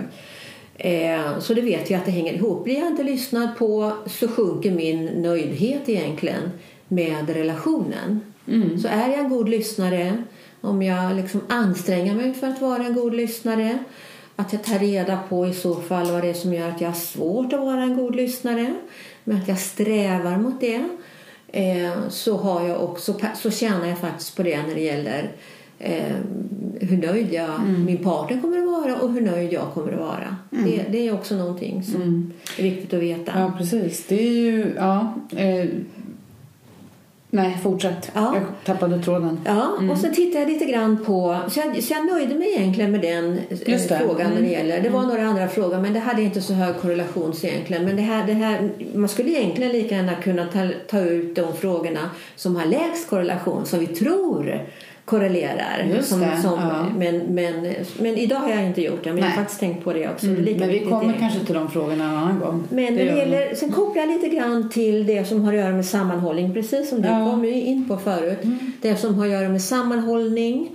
[0.76, 2.64] Eh, så det vet vi att det hänger ihop.
[2.64, 6.52] Blir jag inte lyssnad på så sjunker min nöjdhet egentligen
[6.88, 8.20] med relationen.
[8.82, 10.24] Så är jag en god lyssnare,
[10.62, 13.80] om jag liksom anstränger mig för att vara en god lyssnare,
[14.40, 16.90] att jag tar reda på i så fall vad det är som gör att jag
[16.90, 18.74] har svårt att vara en god lyssnare,
[19.24, 20.84] men att jag strävar mot det,
[21.48, 25.32] eh, så, har jag också, så tjänar jag faktiskt på det när det gäller
[25.80, 26.16] eh,
[26.80, 27.50] hur nöjd jag,
[27.86, 30.36] min partner kommer att vara och hur nöjd jag kommer att vara.
[30.50, 33.32] Det, det är också någonting som är viktigt att veta.
[33.36, 34.06] Ja, precis.
[34.08, 34.74] Det är ju...
[34.78, 35.66] Ja, eh,
[37.30, 38.12] nej, fortsätt.
[38.14, 38.36] Ja.
[38.36, 39.40] Jag tappade tråden.
[39.46, 41.40] Ja, och så tittade jag lite grann på...
[41.50, 44.52] Så jag, så jag nöjde mig egentligen med den eh, frågan när det Mm.
[44.52, 44.82] gäller.
[44.82, 47.86] Det var några andra frågor, men det hade inte så hög korrelation så egentligen.
[47.86, 51.54] Men det här, det här, man skulle egentligen lika gärna kunna ta, ta ut de
[51.54, 54.62] frågorna som har lägst korrelation, som vi tror
[55.10, 56.02] korrelerar.
[56.02, 56.86] Som, det, som, ja.
[56.98, 59.32] men, men, men idag har jag inte gjort det, men jag Nej.
[59.36, 60.26] har faktiskt tänkt på det också.
[60.28, 61.30] Det är lika Men vi kommer egentligen.
[61.30, 62.64] kanske till de frågorna en annan gång.
[62.70, 65.60] Men Det när det gäller, sen kopplar jag lite grann till det som har att
[65.60, 67.26] göra med sammanhållning, precis som du Ja.
[67.32, 68.40] kom in på förut.
[68.82, 70.70] Det som har att göra med sammanhållning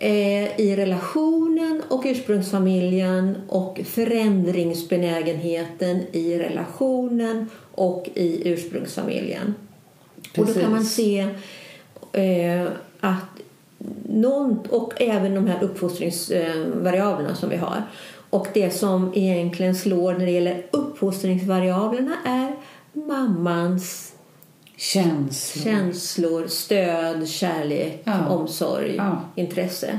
[0.00, 9.54] eh, i relationen och ursprungsfamiljen och förändringsbenägenheten i relationen och i ursprungsfamiljen.
[10.38, 10.94] Och då kan man Precis.
[10.96, 11.26] se
[12.12, 12.66] eh,
[13.00, 13.37] att
[14.08, 17.82] någon, och även de här uppfostringsvariablerna som vi har.
[18.30, 22.56] Och det som egentligen slår när det gäller uppfostringsvariablerna är
[22.92, 24.12] mammans
[24.76, 25.64] Känslor.
[25.64, 28.26] känslor, stöd, kärlek, Ja.
[28.28, 29.20] omsorg, Ja.
[29.34, 29.98] intresse.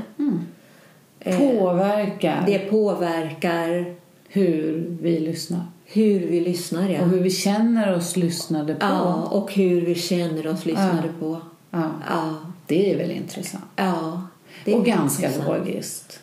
[1.38, 3.94] Påverkar Det påverkar
[4.28, 5.60] hur vi lyssnar.
[5.84, 6.88] hur vi lyssnar.
[6.88, 7.00] Ja.
[7.02, 8.86] Och hur vi känner oss lyssnade på.
[8.86, 11.20] ja, och hur vi känner oss lyssnade Ja.
[11.20, 11.40] på.
[11.70, 12.36] Ja.
[12.70, 13.64] Det är väl intressant.
[13.76, 14.22] ja.
[14.66, 15.58] Och ganska intressant.
[15.66, 16.20] logiskt.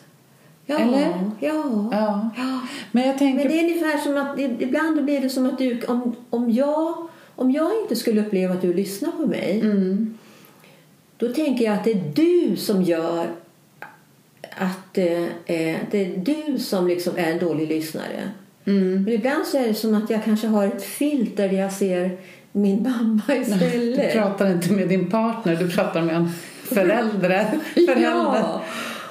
[0.66, 1.30] Ja, Eller?
[1.40, 1.88] Ja.
[1.92, 2.30] Ja.
[2.36, 2.60] ja.
[2.92, 3.44] Men jag tänker...
[3.44, 7.08] Men det är ungefär som att ibland blir det som att du, om, om, jag,
[7.34, 10.18] om jag inte skulle uppleva att du lyssnar på mig Mm.
[11.16, 13.26] då tänker jag att det är du som gör
[14.56, 18.30] att eh, eh, det är du som liksom är en dålig lyssnare.
[18.64, 19.02] Mm.
[19.04, 22.18] Men ibland så är det som att jag kanske har ett filter där jag ser
[22.58, 24.12] min mamma Du istället.
[24.12, 26.30] pratar inte med din partner, du pratar med en
[26.64, 27.46] förälder.
[27.74, 28.02] förälder.
[28.02, 28.62] Ja.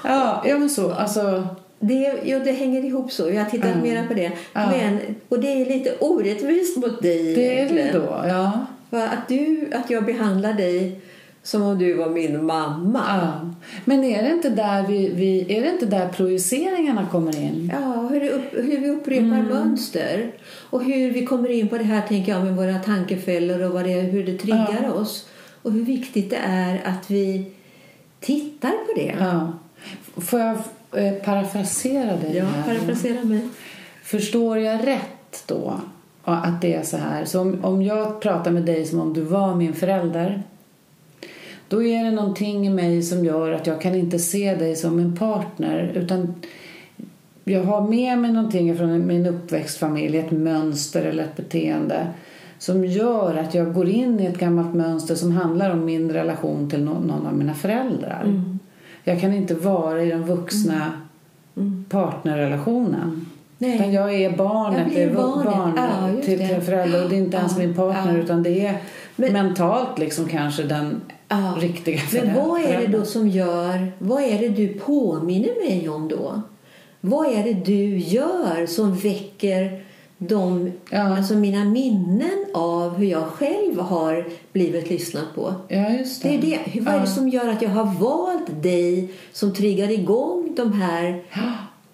[0.03, 0.91] ja, ja men så.
[0.91, 1.47] Alltså,
[1.79, 3.29] Det, jo, det hänger ihop så.
[3.29, 3.81] Jag har tittat Ja.
[3.81, 4.31] mera på det.
[4.53, 4.69] Ja.
[4.71, 8.23] Men, och det är lite orättvist mot dig det är det då.
[8.27, 8.51] Ja.
[8.99, 10.99] Att, du, att jag behandlar dig
[11.47, 13.03] som om du var min mamma.
[13.21, 13.49] ja.
[13.85, 17.71] Men är det, inte där vi, vi, är det inte där projiceringarna kommer in?
[17.73, 19.45] Ja, hur, upp, hur vi upprepar Mm.
[19.47, 20.31] mönster.
[20.69, 23.83] Och hur vi kommer in på det här tänker jag med våra tankefällor och vad
[23.83, 24.91] det, hur det triggar Ja.
[24.93, 25.27] oss.
[25.61, 27.51] Och hur viktigt det är att vi
[28.19, 29.15] tittar på det.
[29.19, 29.53] Ja.
[30.21, 30.55] Får jag
[30.95, 32.63] eh, parafrasera dig Ja, här?
[32.63, 33.41] parafrasera mig.
[34.03, 35.79] Förstår jag rätt då
[36.23, 37.25] att det är så här?
[37.25, 40.43] Så om, om jag pratar med dig som om du var min förälder
[41.67, 44.99] då är det någonting i mig som gör att jag kan inte se dig som
[44.99, 46.35] en partner utan
[47.43, 52.07] jag har med mig någonting från min uppväxtfamilj, ett mönster eller ett beteende
[52.59, 56.69] som gör att jag går in i ett gammalt mönster som handlar om min relation
[56.69, 58.21] till någon, av mina föräldrar.
[58.25, 58.59] Mm.
[59.03, 60.91] Jag kan inte vara i den vuxna
[61.89, 63.25] partnerrelationen.
[63.57, 63.75] Nej.
[63.75, 65.45] Utan jag är barnet, Jag barnet.
[65.45, 68.23] barnet just till, till en förälder och det är inte ens Ja, min partner ja.
[68.23, 68.77] utan det är
[69.19, 71.55] Men- mentalt liksom kanske den Ja.
[71.59, 76.07] riktiga Men vad är det då som gör, vad är det du påminner mig om
[76.07, 76.41] då?
[77.01, 79.83] Vad är det du gör som väcker
[80.17, 81.17] de, Ja.
[81.17, 85.53] alltså mina minnen av hur jag själv har blivit lyssnad på?
[85.67, 86.29] Ja, just det.
[86.29, 86.81] Det är det.
[86.81, 91.23] Vad är det som gör att jag har valt dig som triggar igång de här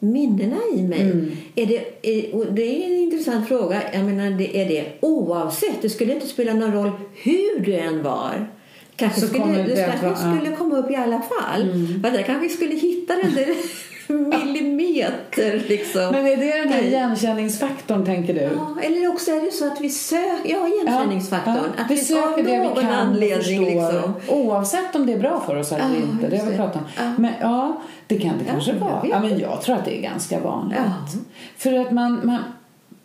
[0.04, 1.02] minnena i mig?
[1.02, 1.32] Mm.
[1.56, 3.82] Är det, är, det är en intressant fråga.
[3.94, 5.82] Jag menar, det, är det oavsett?
[5.82, 8.48] Det skulle inte spela någon roll hur du än var.
[8.96, 10.18] Kanske Så skulle, det det kanske vara-.
[10.18, 10.38] Mm.
[10.38, 11.63] skulle komma upp i alla fall.
[12.02, 13.48] För jag kanske skulle hitta den där
[14.93, 16.12] millimeter liksom.
[16.12, 18.41] Men är det den här igenkänningsfaktorn, tänker du?
[18.41, 21.56] Ja, eller också är det så att vi söker, ja igenkänningsfaktorn.
[21.56, 24.13] Ja, att vi söker det vi kan anledning förstå, liksom.
[24.27, 26.29] oavsett om det är bra för oss eller Ja, inte.
[26.29, 26.88] Det har vi pratat om.
[26.97, 27.13] Ja.
[27.17, 29.06] Men ja, det kan det Ja, kanske vara.
[29.10, 30.79] Ja, men jag tror att det är ganska vanligt.
[30.86, 31.19] Ja.
[31.58, 32.39] För att man, man,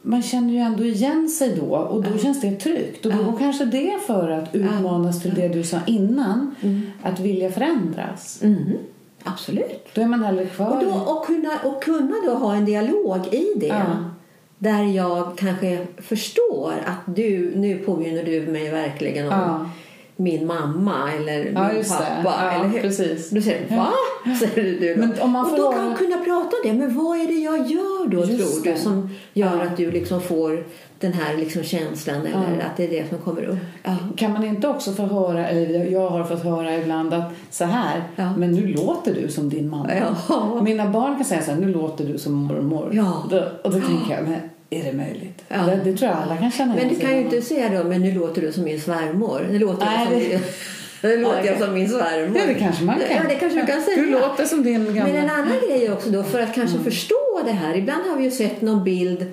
[0.02, 3.06] man känner ju ändå igen sig då och då känns det tryggt.
[3.06, 6.54] Och då går kanske det för att utmanas till det du sa innan,
[7.02, 8.42] att vilja förändras.
[8.42, 8.78] Mm,
[9.32, 9.88] absolut.
[9.94, 13.26] Då är man hellre kvar Och, då, och, kunna, och kunna då ha en dialog
[13.34, 13.66] i det.
[13.66, 13.84] Ja.
[14.58, 19.70] Där jag kanske förstår att du, nu påminner du mig verkligen om Ja.
[20.16, 22.52] min mamma eller Ja, min pappa.
[22.54, 22.80] Eller hur?
[22.80, 23.30] precis.
[23.30, 23.88] Då säger du, va?
[24.40, 25.00] Säger du då.
[25.00, 26.72] Men om man och får då höra- kan kunna prata om det.
[26.72, 28.76] Men vad är det jag gör då, Just tror du, det.
[28.78, 30.64] som gör att du liksom får
[31.00, 32.64] den här liksom känslan eller Ja.
[32.66, 33.58] att det är det som kommer upp?
[33.82, 33.96] Ja.
[34.16, 38.02] Kan man inte också få höra, eller jag har fått höra ibland att så här,
[38.16, 38.32] Ja.
[38.36, 40.60] men nu låter du som din mamma.
[40.62, 42.90] Mina barn kan säga så här, nu låter du som mormor.
[42.92, 43.26] Ja.
[43.30, 44.36] Då, och då tänker jag, men
[44.70, 45.42] är det möjligt?
[45.48, 45.56] Ja.
[45.56, 48.00] Det, det tror jag alla kan känna Men du kan ju inte säga då, men
[48.00, 49.46] nu låter du som min svärmor.
[49.50, 50.40] Nu låter Nej, som, det-
[51.02, 52.38] nu låter Ja, jag som min svärmor.
[52.38, 53.16] Ja, det kanske man kan.
[53.16, 53.96] Ja, det kanske du kan säga.
[53.96, 55.04] Du låter som din gamla...
[55.04, 57.76] Men en annan grej också då, för att kanske förstå det här.
[57.76, 59.26] Ibland har vi ju sett någon bild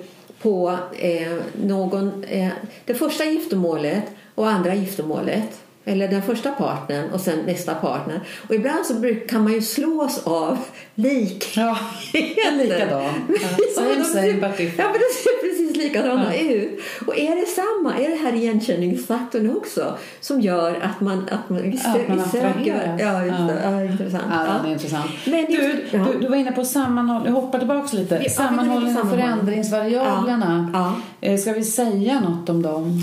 [0.46, 1.32] på eh,
[1.62, 2.52] någon, eh,
[2.84, 4.04] det första giftermålet
[4.34, 5.60] och andra giftermålet.
[5.88, 8.20] Eller den första partnern och sen nästa partner.
[8.48, 8.94] Och ibland så
[9.28, 10.58] kan man ju slås av
[10.94, 11.52] lik.
[11.56, 11.78] Ja,
[12.58, 13.04] likadan.
[13.28, 14.60] Ja, Same, same, but.
[14.78, 16.80] Ja, men de ser precis likadana ut.
[17.06, 17.98] Och är det samma?
[17.98, 22.28] Är det här igenkänningsfaktorn också som gör att man, att man, vi, Ja, att man
[22.28, 22.96] söker...
[23.00, 23.60] Ja, just det.
[23.64, 23.70] Ja.
[23.70, 24.24] Ja, intressant.
[24.30, 25.10] Ja, det är intressant.
[25.24, 25.50] Men just-
[25.90, 26.06] du, ja.
[26.12, 27.34] du, du var inne på sammanhållning.
[27.34, 28.20] Jag hoppar tillbaka lite.
[28.24, 30.70] Ja, sammanhållning och förändringsvariablerna.
[30.74, 30.94] Ja.
[31.20, 33.02] Eh, Ska vi säga något om dem?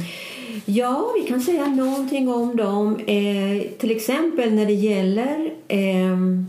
[0.65, 2.99] Ja, vi kan säga någonting om dem.
[3.07, 6.47] Eh, till exempel när det gäller ehm,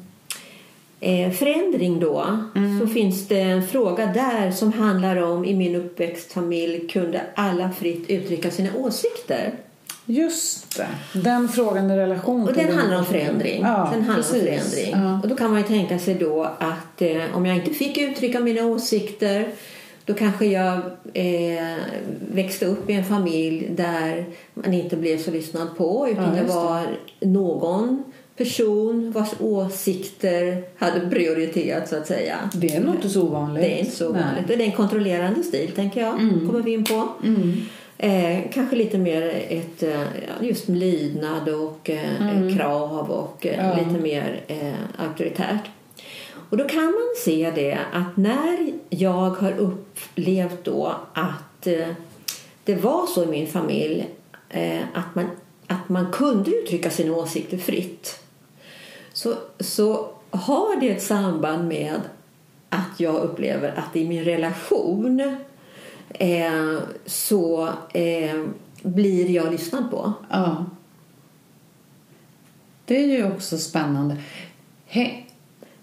[1.01, 2.39] eh, förändring då
[2.81, 8.11] så finns det en fråga där som handlar om i min uppväxtfamilj kunde alla fritt
[8.11, 9.53] uttrycka sina åsikter.
[10.07, 11.21] Just det.
[11.21, 13.63] Den frågan i relation Och till den din- handlar om förändring.
[13.63, 14.35] Ja, den handlar precis.
[14.35, 15.05] om förändring.
[15.05, 15.21] Ja.
[15.23, 18.41] Och då kan man ju tänka sig då att eh, om jag inte fick uttrycka
[18.41, 19.47] mina åsikter
[20.05, 20.75] då kanske jag
[21.15, 21.77] eh,
[22.33, 26.49] växte upp i en familj där man inte blev så lyssnad på utan Ja, det
[26.49, 26.83] var
[27.21, 28.03] någon
[28.37, 32.37] person vars åsikter hade prioritet så att säga.
[32.55, 33.65] Det är nog inte så ovanligt.
[33.65, 34.23] Det är inte så Nej.
[34.23, 34.49] vanligt.
[34.49, 36.21] Det är en kontrollerande stil tänker jag.
[36.21, 36.47] Mm.
[36.47, 37.09] kommer vi in på.
[37.25, 37.53] Mm.
[37.99, 40.03] Eh, kanske lite mer ett, eh,
[40.41, 43.79] just lydnad och eh, krav och eh, Mm.
[43.79, 43.85] Ja.
[43.89, 45.71] lite mer eh, auktoritärt.
[46.55, 51.89] Och då kan man se det att när jag har upplevt då att eh,
[52.65, 54.11] det var så i min familj
[54.49, 55.27] eh, att, man,
[55.67, 58.21] att man kunde uttrycka sina åsikter fritt
[59.13, 62.01] så, så har det ett samband med
[62.69, 65.37] att jag upplever att i min relation
[66.11, 68.45] eh, så eh,
[68.83, 70.13] blir jag lyssnad på.
[70.31, 70.67] Ja.
[72.85, 74.17] Det är ju också spännande.
[74.89, 75.24] He-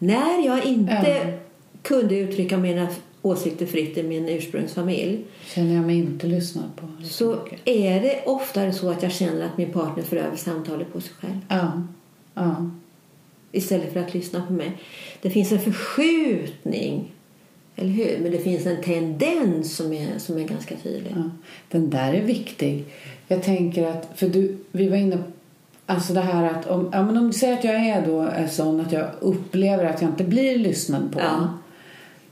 [0.03, 1.37] när jag inte Ja.
[1.81, 2.87] kunde uttrycka mina
[3.21, 6.87] åsikter fritt i min ursprungsfamilj känner jag mig inte lyssnad på.
[7.03, 7.59] så mycket.
[7.67, 11.11] är det oftare så att jag känner att min partner för över samtalet på sig
[11.19, 11.83] själv Ja.
[12.33, 12.69] Ja.
[13.51, 14.71] istället för att lyssna på mig.
[15.21, 17.11] Det finns en förskjutning,
[17.75, 18.17] eller hur?
[18.21, 21.11] Men det finns en tendens som är, som är ganska tydlig.
[21.15, 21.29] Ja,
[21.69, 22.83] den där är viktig.
[23.27, 25.17] Jag tänker att, för du, vi var inne
[25.91, 28.47] Alltså det här att om, ja, men om du säger att jag är då är
[28.47, 31.19] sån att jag upplever att jag inte blir lyssnad på.
[31.19, 31.47] Ja.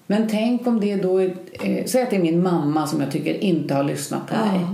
[0.08, 3.12] Men tänk om det då är, eh, säg att det är min mamma som jag
[3.12, 4.66] tycker inte har lyssnat på mig.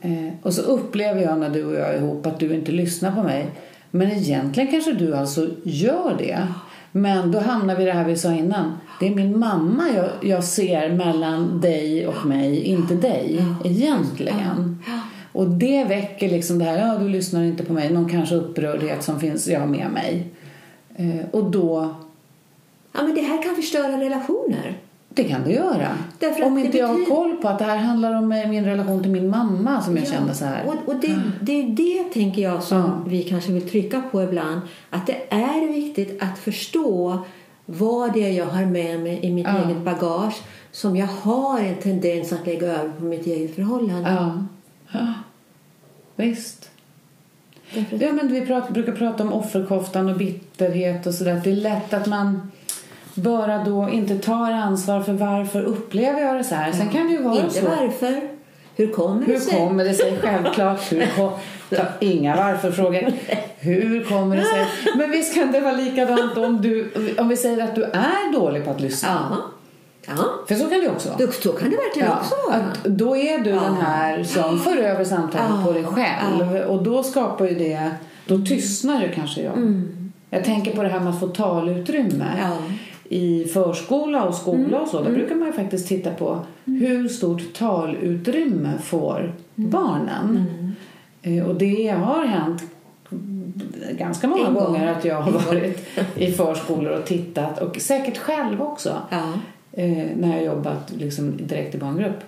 [0.00, 3.12] Eh, och så upplever jag när du och jag är ihop att du inte lyssnar
[3.12, 3.46] på mig.
[3.90, 6.46] Men egentligen kanske du alltså gör det.
[6.92, 8.72] Men då hamnar vi i det här vi sa innan.
[9.00, 14.82] Det är min mamma jag, jag ser mellan dig och mig, inte dig egentligen.
[15.32, 19.02] Och det väcker liksom det här, ja du lyssnar inte på mig, någon kanske upprördhet
[19.02, 20.26] som finns jag med mig.
[20.96, 21.94] Eh, och då,
[22.92, 24.78] Ja, men det här kan förstöra relationer.
[25.08, 25.88] Det kan det göra.
[26.46, 29.10] Om inte jag har koll på att det här handlar om eh, min relation till
[29.10, 30.62] min mamma som jag kände så här.
[30.66, 33.02] Och, och det, det är det, tänker jag, som Ja.
[33.06, 34.60] vi kanske vill trycka på ibland.
[34.90, 37.18] Att det är viktigt att förstå
[37.66, 39.64] vad det är jag har med mig i mitt Ja.
[39.68, 40.40] eget bagage
[40.72, 44.10] som jag har en tendens att lägga över på mitt eget förhållande.
[44.10, 44.44] Ja.
[44.92, 45.06] Ja.
[46.16, 46.70] Visst.
[47.74, 51.40] Därför Ja, men vi pratar, brukar prata om offerkoftan och bitterhet och sådär.
[51.44, 52.50] Det är lätt att man
[53.14, 56.72] bara då inte tar ansvar för varför upplever jag det så här.
[56.72, 57.66] Sen kan det ju vara Inte så.
[57.66, 58.20] varför.
[58.76, 59.58] Hur kommer det Hur sig?
[59.58, 60.18] kommer det sig?
[60.22, 60.92] Självklart.
[60.92, 61.30] Hur kom...
[61.70, 63.12] Ta inga varför-frågor.
[63.58, 64.66] Hur kommer det sig?
[64.96, 68.64] Men visst kan det vara likadant om, du, om vi säger att du är dålig
[68.64, 69.08] på att lyssna.
[69.30, 69.36] Ja.
[70.08, 70.24] Ja.
[70.48, 71.32] För så kan det också vara.
[71.32, 72.56] Så kan det verkligen Ja, också vara.
[72.56, 75.62] att då är du den här som för över samtalet Ja.
[75.66, 76.56] på dig själv.
[76.70, 77.90] Och då skapar ju det,
[78.26, 79.82] då tystnar ju kanske jag.
[80.30, 82.26] Jag tänker på det här med att få talutrymme.
[82.42, 82.56] Ja.
[83.10, 87.52] I förskola och skola och så, där brukar man ju faktiskt titta på hur stort
[87.54, 90.46] talutrymme får barnen.
[91.22, 92.62] Eh, Och det har hänt
[93.92, 98.96] ganska många gånger att jag har varit i förskolor och tittat och säkert själv också
[99.10, 99.32] Ja.
[99.78, 102.24] Eh, när jag jobbat liksom direkt i barngrupp.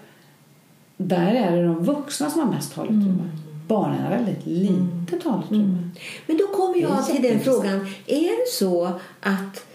[0.97, 3.05] Där är det de vuxna som har mest talutrymme.
[3.05, 3.31] Mm.
[3.69, 5.91] Barnen har väldigt lite talutrymme.
[6.27, 7.87] Men då kommer jag till den frågan.
[8.07, 9.67] Är det så att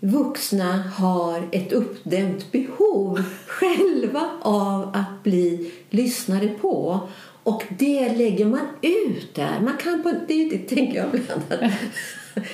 [0.00, 7.00] vuxna har ett uppdämt behov själva av att bli lyssnade på?
[7.42, 9.60] Och det lägger man ut där.
[9.60, 11.42] Man kan på, det, det tänker jag ibland.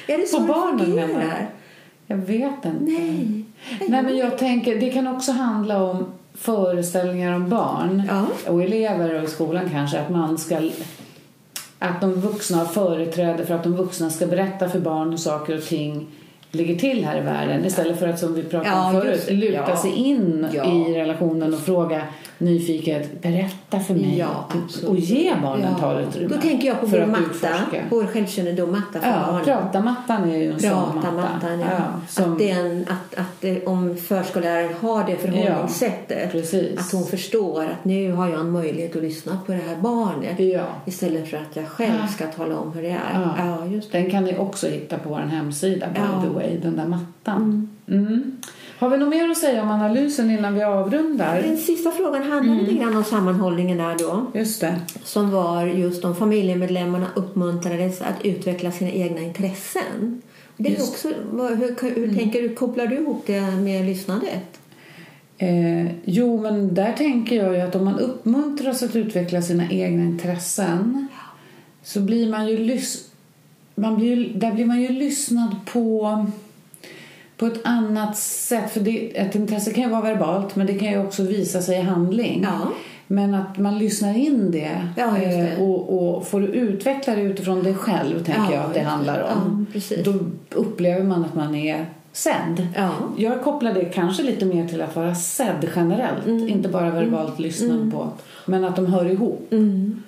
[0.06, 1.50] Är det så På det barnen fungerar?
[2.10, 2.68] Jag vet inte.
[2.78, 3.44] Nej.
[3.88, 8.26] Nej, men jag tänker, det kan också handla om föreställningar om barn Ja.
[8.52, 10.60] och elever och i skolan kanske att man ska
[11.78, 15.56] att de vuxna har företräde för att de vuxna ska berätta för barn hur saker
[15.56, 16.06] och ting
[16.50, 19.64] ligger till här i världen istället för att som vi pratade om Ja, förut luta
[19.68, 19.76] Ja.
[19.76, 22.02] sig in i relationen och fråga
[22.38, 24.48] nyfiket berätta för mig Ja,
[24.86, 25.78] och ge barnen Ja.
[25.78, 27.82] talutrymme Då tänker jag på vår att matta, utforska.
[27.90, 29.44] vår självkännedom-matta för Ja, barnen.
[29.44, 30.92] pratamattan är ju en sån matta.
[31.00, 31.66] Pratamattan, ja.
[32.08, 36.78] som, Att, den, att, att det, om förskolläraren har det förhållningssättet, precis.
[36.80, 40.40] att hon förstår att nu har jag en möjlighet att lyssna på det här barnet
[40.40, 40.64] Ja.
[40.84, 43.10] istället för att jag själv ska tala om hur det är.
[43.14, 43.34] Ja.
[43.46, 43.98] Ja, just det.
[43.98, 46.22] Den kan ni också hitta på vår hemsida, by Ja.
[46.22, 47.70] the way, den där mattan.
[47.88, 48.36] Mm.
[48.78, 51.42] Har vi något mer att säga om analysen innan vi avrundar?
[51.42, 54.26] Den sista frågan handlade lite grann om sammanhållningen där då.
[54.34, 54.80] Just det.
[55.04, 60.22] Som var just om familjemedlemmarna uppmuntrades att utveckla sina egna intressen.
[60.56, 64.60] Det är också, hur, hur tänker du, kopplar du ihop det med lyssnandet?
[65.38, 70.04] Eh, jo, men där tänker jag ju att om man uppmuntras att utveckla sina egna
[70.04, 71.08] intressen
[71.82, 73.04] så blir man ju lys-
[73.74, 76.26] man blir, där blir man ju lyssnad på
[77.38, 78.70] på ett annat sätt.
[78.70, 81.78] För det, ett intresse kan ju vara verbalt men det kan ju också visa sig
[81.78, 82.42] i handling.
[82.42, 82.68] Ja.
[83.06, 85.24] Men att man lyssnar in det, Ja, det.
[85.24, 89.22] eh, och, och får utveckla det utifrån dig själv tänker Ja, jag att det handlar
[89.36, 89.66] om.
[90.04, 90.14] Då
[90.58, 92.66] upplever man att man är sedd.
[92.76, 92.90] Ja.
[93.16, 96.26] Jag kopplar det kanske lite mer till att vara sedd generellt.
[96.26, 96.48] Mm.
[96.48, 98.08] Inte bara verbalt lyssnad på.
[98.46, 99.48] Men att de hör ihop.
[99.52, 100.02] Mm.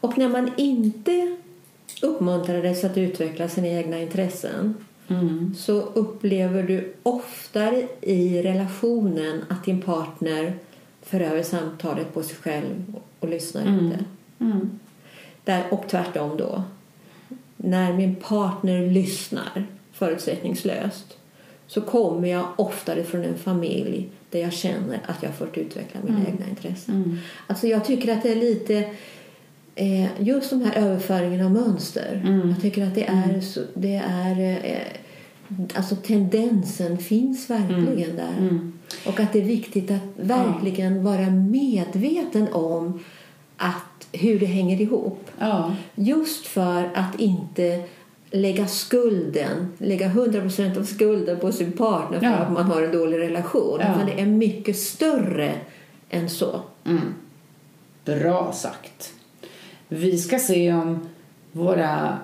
[0.00, 1.36] Och när man inte
[2.02, 4.74] uppmuntrades att utveckla sina egna intressen
[5.08, 5.54] Mm.
[5.58, 10.54] så upplever du oftare i relationen att din partner
[11.02, 14.04] för över samtalet på sig själv och lyssnar inte.
[14.38, 14.78] Mm.
[15.44, 16.62] Där, och tvärtom då.
[17.56, 21.16] När min partner lyssnar förutsättningslöst
[21.66, 26.00] så kommer jag oftare från en familj där jag känner att jag har fått utveckla
[26.04, 26.94] mina egna intressen.
[26.94, 27.18] Mm.
[27.46, 28.90] Alltså jag tycker att det är lite
[29.76, 32.22] eh, just de här överföringen av mönster.
[32.24, 32.48] Mm.
[32.48, 38.34] Jag tycker att det är, så, det är eh, alltså tendensen finns verkligen där.
[38.38, 38.72] Mm.
[39.06, 43.00] Och att det är viktigt att verkligen vara medveten om
[43.56, 45.30] att, hur det hänger ihop.
[45.38, 45.74] Ja.
[45.94, 47.82] Just för att inte
[48.30, 52.32] lägga skulden, lägga 100% av skulden på sin partner för Ja.
[52.32, 53.78] att man har en dålig relation.
[53.80, 53.94] Ja.
[53.94, 55.54] Utan det är mycket större
[56.10, 56.60] än så.
[56.84, 57.14] Mm.
[58.04, 59.12] Bra sagt.
[59.88, 61.08] Vi ska se om
[61.52, 62.18] våra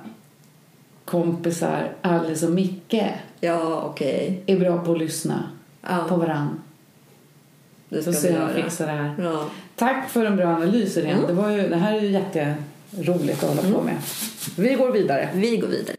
[1.05, 3.03] kompisar Alice och Micke
[3.41, 4.43] Ja, okej.
[4.47, 5.51] är bra på att lyssna
[5.83, 6.61] Ja, på varann.
[7.89, 8.55] det Så ska se vi göra.
[8.55, 9.15] fixar det här.
[9.19, 9.49] Ja.
[9.77, 11.13] Tack för en bra analys Irene.
[11.13, 11.27] Mm.
[11.27, 13.97] Det, var ju, det här är ju jätteroligt att hålla på med.
[14.57, 15.29] Vi går vidare.
[15.35, 15.97] Vi går vidare.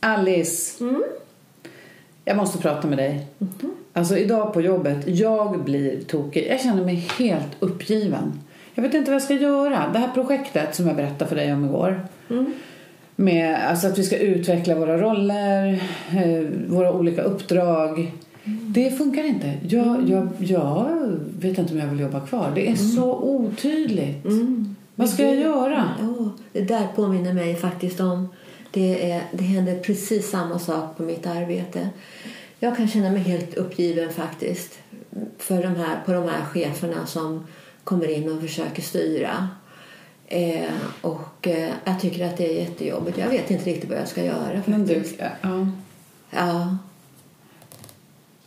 [0.00, 0.84] Alice.
[0.84, 1.02] Mm.
[2.24, 3.26] Jag måste prata med dig.
[3.92, 6.46] Alltså idag på jobbet, jag blir tokig.
[6.50, 8.40] Jag känner mig helt uppgiven.
[8.74, 9.90] jag vet inte vad jag ska göra.
[9.92, 12.06] Det här projektet som jag berättade för dig om igår.
[13.16, 18.12] Med alltså att vi ska utveckla våra roller, eh, våra olika uppdrag.
[18.44, 19.52] Det funkar inte.
[19.68, 20.86] Jag, jag, jag
[21.38, 22.52] vet inte om jag vill jobba kvar.
[22.54, 24.26] Det är så otydligt.
[24.94, 25.88] Vad ska jag göra?
[26.00, 28.28] Ja, det där påminner mig faktiskt om...
[28.74, 31.88] Det, är, det händer precis samma sak på mitt arbete.
[32.58, 34.78] Jag kan känna mig helt uppgiven faktiskt
[35.38, 37.46] för de här, på de här cheferna som
[37.84, 39.48] kommer in och försöker styra.
[40.26, 43.18] Eh, och eh, jag tycker att det är jättejobbigt.
[43.18, 45.20] Jag vet inte riktigt vad jag ska göra Men du, faktiskt.
[45.42, 45.68] ja.
[46.30, 46.76] Ja.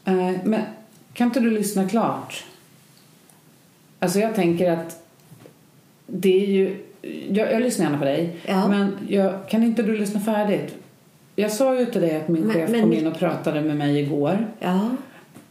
[0.06, 0.62] Eh, Men
[1.14, 2.44] kan inte du lyssna klart?
[4.00, 5.04] Alltså jag tänker att
[6.08, 6.84] det är ju...
[7.30, 8.36] Jag, jag lyssnar gärna på dig.
[8.46, 8.68] Ja.
[8.68, 10.76] Men jag, kan inte du lyssna färdigt?
[11.36, 13.78] Jag sa ju till dig att min Men- chef men- kom in och pratade med
[13.78, 14.48] mig igår.
[14.60, 14.90] ja.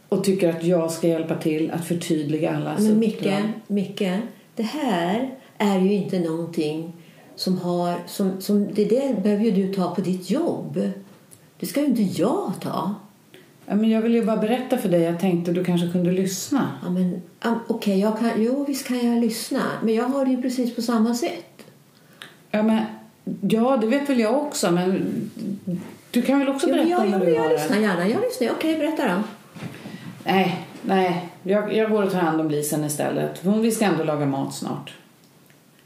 [0.09, 3.27] Och tycker att jag ska hjälpa till att förtydliga allas Men Micke.
[3.67, 4.03] Micke,
[4.55, 6.93] det här är ju inte någonting
[7.35, 7.95] som har...
[8.07, 10.81] Som, som, det där behöver ju du ta på ditt jobb.
[11.59, 12.95] Det ska ju inte jag ta.
[13.69, 15.01] Ja, men jag vill ju bara berätta för dig.
[15.01, 16.71] Jag tänkte du kanske kunde lyssna.
[16.83, 19.61] Ja, men, um, jag kan, jo visst kan jag lyssna.
[19.83, 21.63] Men jag har det ju precis på samma sätt.
[22.51, 22.81] Ja, men,
[23.41, 24.71] ja det vet väl jag också.
[24.71, 25.05] Men
[26.11, 28.07] du kan väl också men berätta jag, när jag, du jag, har lyssnar gärna.
[28.07, 28.49] Jag lyssnar.
[28.51, 29.23] Okej, berätta då.
[30.23, 31.29] Nej, nej.
[31.43, 33.43] Jag, jag går och tar hand om Lisen istället.
[33.43, 34.93] Hon, vi ska ändå laga mat snart.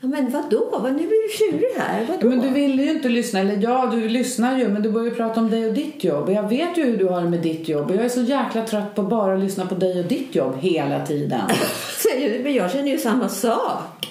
[0.03, 0.67] Ja, men vadå?
[0.71, 2.05] Vad, nu blir du tjurig här.
[2.05, 2.19] Vadå?
[2.21, 3.39] Ja, men du ville ju inte lyssna.
[3.39, 4.67] Eller ja, du lyssnar ju.
[4.67, 6.27] Men du börjar ju prata om dig och ditt jobb.
[6.27, 7.89] Och jag vet ju hur du har det med ditt jobb.
[7.89, 10.57] Och jag är så jäkla trött på att bara lyssna på dig och ditt jobb
[10.59, 11.41] hela tiden.
[11.97, 12.43] Säger du?
[12.43, 14.07] Men jag känner ju samma sak.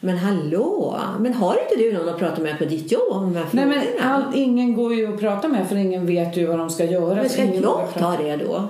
[0.00, 1.00] Men hallå?
[1.20, 3.66] Men har inte du någon att prata med på ditt jobb om de här Nej,
[3.66, 6.84] men all, ingen går ju att prata med för ingen vet ju vad de ska
[6.84, 7.14] göra.
[7.14, 8.68] Men ska jag ta det då?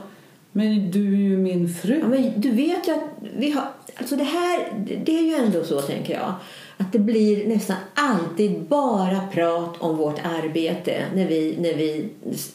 [0.57, 1.99] Men du är ju min fru.
[1.99, 3.05] Ja, men du vet ju att
[3.37, 3.65] vi har...
[3.97, 4.59] Alltså det här,
[5.05, 6.35] det är ju ändå så tänker jag.
[6.77, 12.09] Att det blir nästan alltid bara prat om vårt arbete när vi, när vi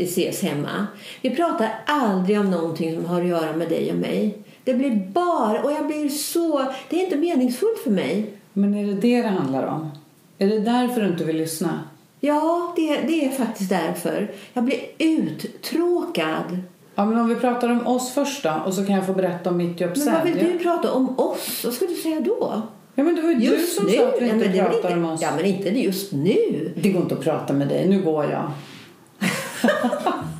[0.04, 0.88] ses hemma.
[1.22, 4.38] Vi pratar aldrig om någonting som har att göra med dig och mig.
[4.64, 5.64] Det blir bara...
[5.64, 6.66] Och jag blir så...
[6.90, 8.34] Det är inte meningsfullt för mig.
[8.54, 9.92] Men är det det det handlar om?
[10.38, 11.80] Är det därför du inte vill lyssna?
[12.20, 14.32] Ja, det, det är faktiskt därför.
[14.54, 16.60] Jag blir uttråkad.
[17.00, 19.50] Ja, men om vi pratar om oss först då, och så kan jag få berätta
[19.50, 20.14] om mitt jobb Men sen.
[20.14, 21.62] vad vill du prata om oss?
[21.66, 22.62] Vad ska du säga då?
[22.96, 24.94] Ja, men det var ju du som sa att vi Ja, inte men pratar inte,
[24.94, 25.22] om oss.
[25.22, 26.74] Ja, men inte just nu.
[26.76, 27.88] Det går inte att prata med dig.
[27.90, 28.52] Nu går jag.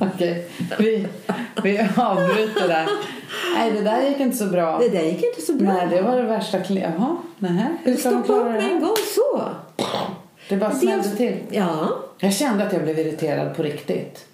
[0.14, 0.48] Okej,
[0.78, 1.06] vi,
[1.62, 2.88] vi avbryter där.
[3.56, 4.78] Nej, det där gick inte så bra.
[4.78, 5.72] Det där gick inte så bra.
[5.72, 6.58] Nej, det var det värsta.
[6.68, 7.76] Jaha, nähä.
[7.82, 8.80] Hur ska man klara det med en här?
[8.80, 9.42] gång så.
[10.48, 11.36] Det bara smällde till.
[11.50, 11.88] Ja.
[12.18, 14.26] Jag kände att jag blev irriterad på riktigt.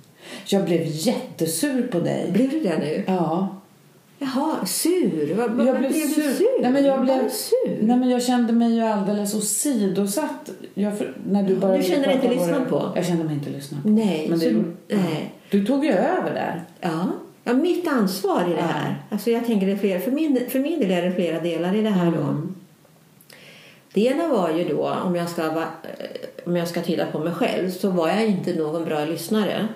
[0.46, 2.30] Jag blev jättesur på dig.
[2.32, 3.04] Blev du det nu?
[3.06, 3.48] Ja.
[4.18, 5.34] Jaha, sur.
[5.34, 6.32] Vad, vad Jag blev blev du sur.
[6.32, 6.62] sur?
[6.62, 7.78] Nej, men jag blev, Bara sur.
[7.80, 10.50] Nej, men jag kände mig ju alldeles åsidosatt.
[10.74, 12.92] Jag, för, när du, började Du kände dig inte lyssnad på?
[12.94, 13.88] Jag kände mig inte lyssnad på.
[13.88, 14.26] Nej.
[14.30, 14.62] Men det så,
[14.96, 15.32] nej.
[15.50, 16.64] Du tog ju över där.
[16.80, 17.06] Ja.
[17.44, 18.66] ja, mitt ansvar i det Ja.
[18.66, 19.02] här.
[19.10, 21.82] Alltså jag tänker det flera, för, min, för min del är det flera delar i
[21.82, 22.20] det här då.
[22.22, 22.54] Mm.
[23.94, 25.64] Det ena var ju då, om jag, ska,
[26.44, 29.68] om jag ska titta på mig själv, så var jag inte någon bra lyssnare.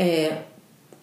[0.00, 0.32] Eh,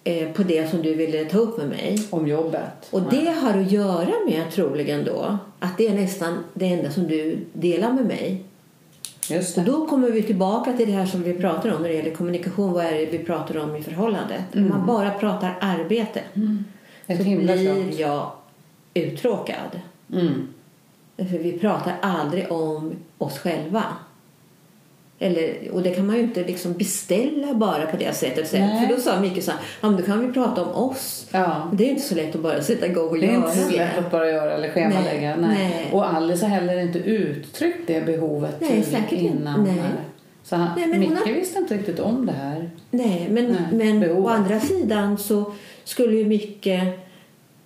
[0.04, 2.08] eh, på det som du ville ta upp med mig.
[2.10, 2.88] Om jobbet.
[2.92, 7.08] Och det har att göra med troligen då att det är nästan det enda som
[7.08, 8.44] du delar med mig.
[9.30, 9.72] Just Och det.
[9.72, 12.74] då kommer vi tillbaka till det här som vi pratar om när det gäller kommunikation.
[12.74, 14.44] Vad är det vi pratar om i förhållandet?
[14.54, 16.22] Om man bara pratar arbete
[17.08, 18.32] Ett så blir jag
[18.94, 19.82] uttråkad.
[20.14, 20.48] Mm.
[21.18, 23.84] För vi pratar aldrig om oss själva.
[25.20, 28.54] Eller, och det kan man ju inte liksom beställa bara på det sättet.
[28.54, 28.88] Nej.
[28.88, 31.28] För då sa Micke så här, ja, men då kan vi prata om oss.
[31.32, 31.70] Ja.
[31.74, 33.72] Det är inte så lätt att bara sätta igång och Det är göra inte så
[33.78, 35.36] lätt att bara göra eller schemalägga.
[35.36, 35.70] Nej, Nej.
[35.70, 35.90] nej.
[35.94, 39.16] Och Alice har heller inte uttryckt det behovet Nej, inte.
[39.16, 39.64] innan.
[39.64, 39.74] Nej.
[39.74, 39.92] här.
[40.44, 42.70] Så han, Nej, men Micke har- visste inte riktigt om det här.
[42.92, 44.26] Nej, men, men behovet.
[44.26, 45.52] å andra sidan så
[45.84, 46.82] skulle ju mycket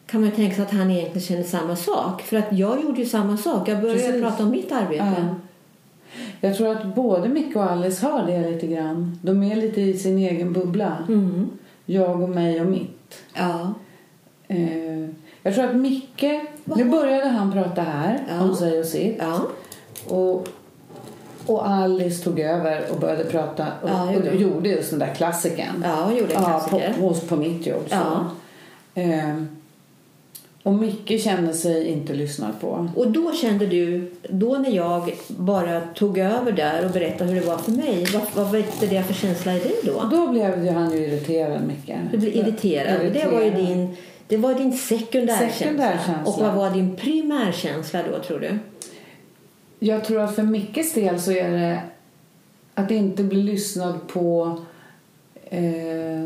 [0.08, 2.22] kan man tänka sig att han egentligen känner samma sak.
[2.22, 3.68] För att jag gjorde ju samma sak.
[3.70, 4.22] Jag började Precis.
[4.22, 5.14] prata om mitt arbete.
[5.18, 5.36] Ja.
[6.41, 9.20] Jag tror att både Micke och Alice har det lite grann.
[9.22, 10.97] De är lite i sin egen bubbla.
[11.07, 11.49] Mm.
[11.86, 13.16] Jag och mig och mitt.
[13.34, 13.74] Ja.
[14.47, 15.01] Eh,
[15.43, 16.24] jag tror att Micke...
[16.64, 18.41] Nu började han prata här Ja.
[18.43, 19.18] om sig och sitt.
[19.20, 19.41] Ja.
[20.16, 20.47] Och,
[21.45, 24.39] och Alice tog över och började prata och, Ja, och, gjorde hon.
[24.41, 25.84] gjorde just den där klassikern.
[25.84, 26.93] Ja, hon gjorde en Ja, klassiker.
[26.99, 27.84] på, hos, på mitt jobb.
[27.89, 27.95] Så.
[27.95, 28.26] Ja.
[28.95, 29.47] Ehm,
[30.64, 32.89] och Micke kände sig inte lyssnad på.
[32.95, 37.47] Och då kände du, då när jag bara tog över där och berättade hur det
[37.47, 40.03] var för mig, vad, vad väckte det för känsla i dig då?
[40.12, 41.95] Då blev ju han ju irriterad, Micke.
[42.12, 43.14] Du blev irriterad.
[43.14, 43.95] Det var ju din,
[44.28, 45.66] Det var din sekundärkänsla.
[45.66, 46.34] Sekundärkänsla.
[46.34, 48.59] Och vad var din primärkänsla då tror du?
[49.80, 51.82] Jag tror att för Mickes del så är det
[52.74, 54.59] att inte bli lyssnad på
[55.49, 56.24] eh,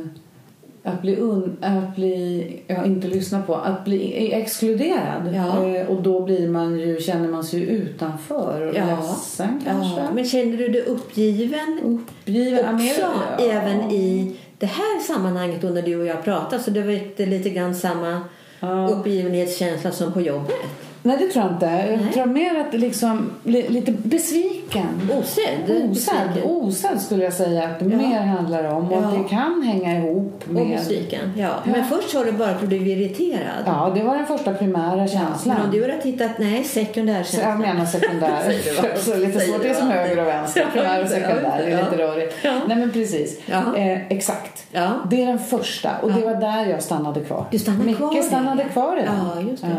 [0.85, 5.33] att bli, un, att bli ja, inte lyssna på, att bli exkluderad.
[5.33, 5.65] Ja.
[5.67, 8.85] Eh, och då blir man ju, känner man sig utanför och Ja.
[8.85, 10.01] ledsen kanske.
[10.01, 12.75] Ja, men kände du dig uppgiven Uppgiven.
[12.75, 13.01] Också
[13.37, 13.45] ja.
[13.45, 16.63] även i det här sammanhanget då när du och jag pratade?
[16.63, 18.21] Så det var lite grann samma
[18.59, 18.87] Ja.
[18.89, 20.55] uppgivenhetskänsla som på jobbet?
[21.03, 21.99] Nej, det tror jag inte.
[22.03, 24.54] Jag tror mer att liksom lite besviken.
[24.69, 25.19] Osedd?
[25.19, 26.43] Osedd, besviken.
[26.43, 27.97] osedd skulle jag säga att det Ja.
[27.97, 28.85] mer handlar om.
[28.91, 28.97] Och Ja.
[29.07, 30.67] att det kan hänga ihop Och med...
[30.77, 31.43] besviken, ja.
[31.65, 31.71] Ja.
[31.71, 33.63] Men först sa du bara att du blev irriterad.
[33.65, 35.55] Ja, det var den första primära känslan.
[35.55, 37.49] Men om du hade tittat, nej, Så sekundärkänsla.
[37.49, 38.53] jag menar sekundär.
[38.97, 39.61] Så lite svårt.
[39.61, 40.65] Det är som höger och vänster.
[40.73, 41.61] Primär och det, sekundär.
[41.65, 42.35] Det är lite rörigt.
[42.43, 43.39] Nej men precis.
[43.49, 44.65] Eh, exakt.
[45.09, 45.89] Det är den första.
[46.01, 47.45] Och det var där jag stannade kvar.
[47.51, 48.69] Du stannade Micke kvar stannade ja.
[48.69, 49.13] kvar i den.
[49.35, 49.69] Ja, just det.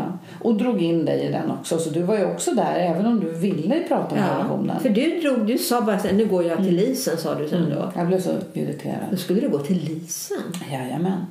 [0.43, 1.79] Och drog in dig i den också.
[1.79, 4.76] Så du var ju också där även om du ville prata om relationen.
[4.83, 7.71] För du, drog, du sa bara här, nu går jag till Lisen, sa du sen
[7.71, 7.93] då.
[7.97, 9.19] Jag blev så Då irriterad.
[9.19, 10.39] skulle du gå till Lisen.
[10.73, 11.27] Jajamän.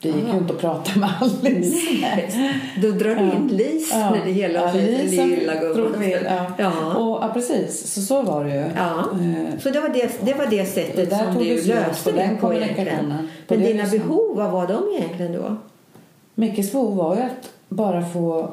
[0.00, 1.76] Det gick ju inte att prata med Alice.
[2.82, 3.56] Då drar du in Ja.
[3.56, 4.10] Lis Ja.
[4.10, 6.46] när det gäller Ja, Lisen lilla in, ja.
[6.58, 6.94] Ja.
[6.94, 7.94] Och, ja, precis.
[7.94, 8.64] Så, så var det ju.
[8.76, 8.98] Ja.
[9.00, 12.16] Eh, Så det var det, det var det sättet Där som du det löste på
[12.16, 13.28] det den på egentligen.
[13.46, 15.56] På Men det dina behov, vad var de egentligen då?
[16.34, 18.50] Mickes behov var ju att bara få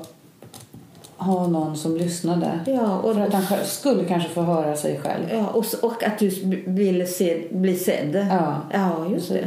[1.25, 2.59] ha någon som lyssnade.
[2.65, 5.23] Ja, och, För att han själv skulle kanske få höra sig själv.
[5.31, 6.29] ja, och, och att du
[6.67, 8.27] ville se, bli sedd.
[8.31, 9.45] Ja, Ja, just det.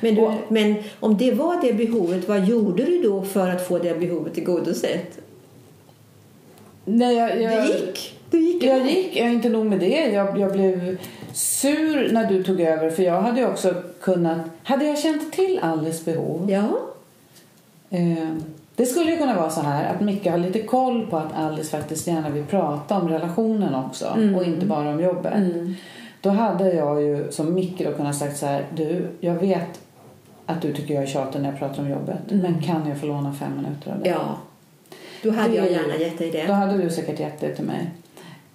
[0.00, 3.66] Men, du, Och- men om det var det behovet, vad gjorde du då för att
[3.66, 5.18] få det behovet tillgodosett?
[6.84, 8.14] Nej, jag, jag, Du gick.
[8.30, 8.96] Du gick Jag iväg.
[8.96, 10.10] gick, jag inte nog med det.
[10.12, 10.96] Jag, jag blev
[11.32, 14.38] sur när du tog över för jag hade också kunnat...
[14.62, 16.68] Hade jag känt till Alice behov Ja.
[17.90, 18.28] Eh,
[18.78, 21.70] det skulle ju kunna vara så här att Micke har lite koll på att Alice
[21.76, 24.34] faktiskt gärna vill prata om relationen också Mm.
[24.34, 25.32] och inte bara om jobbet.
[26.20, 29.80] Då hade jag ju som Micke då kunnat sagt så här, du, jag vet
[30.46, 33.06] att du tycker jag är tjatig när jag pratar om jobbet, men kan jag få
[33.06, 34.08] låna fem minuter av dig?
[34.12, 34.36] ja.
[35.22, 36.52] Då hade Det- jag gärna gett dig Då det.
[36.52, 37.90] hade du säkert gett det till mig.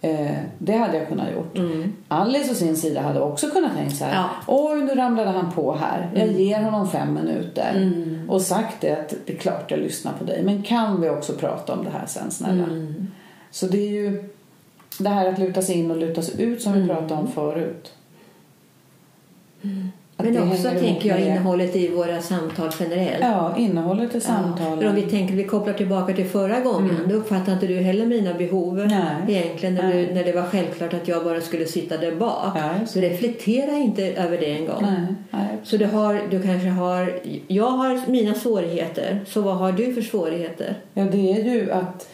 [0.06, 1.58] Eh, det hade jag kunnat gjort.
[1.58, 1.94] Mm.
[2.08, 4.14] Alice å sin sida hade också kunnat tänka så här.
[4.16, 4.30] Ja.
[4.48, 6.10] Oj, nu ramlade han på här.
[6.14, 6.42] Jag Mm.
[6.42, 7.92] ger honom fem minuter.
[8.28, 10.44] Och sagt det att det är klart jag lyssnar på dig.
[10.44, 12.64] Men kan vi också prata om det här sen snälla?
[12.64, 13.08] Mm.
[13.52, 14.30] Så det är ju
[15.00, 17.94] det här att luta sig in och luta sig ut som vi pratade om förut.
[20.24, 23.22] Men också tänker jag innehållet i våra samtal generellt.
[23.22, 24.80] Ja, innehållet i Ja, samtalen.
[24.80, 26.98] För om vi tänker, vi kopplar tillbaka till förra gången.
[27.10, 28.88] Då uppfattade inte du heller mina behov Mm.
[28.88, 29.36] Nej.
[29.38, 30.06] egentligen när, Nej.
[30.06, 32.58] du, när det var självklart att jag bara skulle sitta där bak.
[32.58, 34.82] Ja, Så reflektera inte över det en gång.
[34.82, 35.48] Nej, nej.
[35.64, 40.02] Så du, har, du kanske har, jag har mina svårigheter, så vad har du för
[40.02, 40.76] svårigheter?
[40.94, 42.08] Ja, det är ju att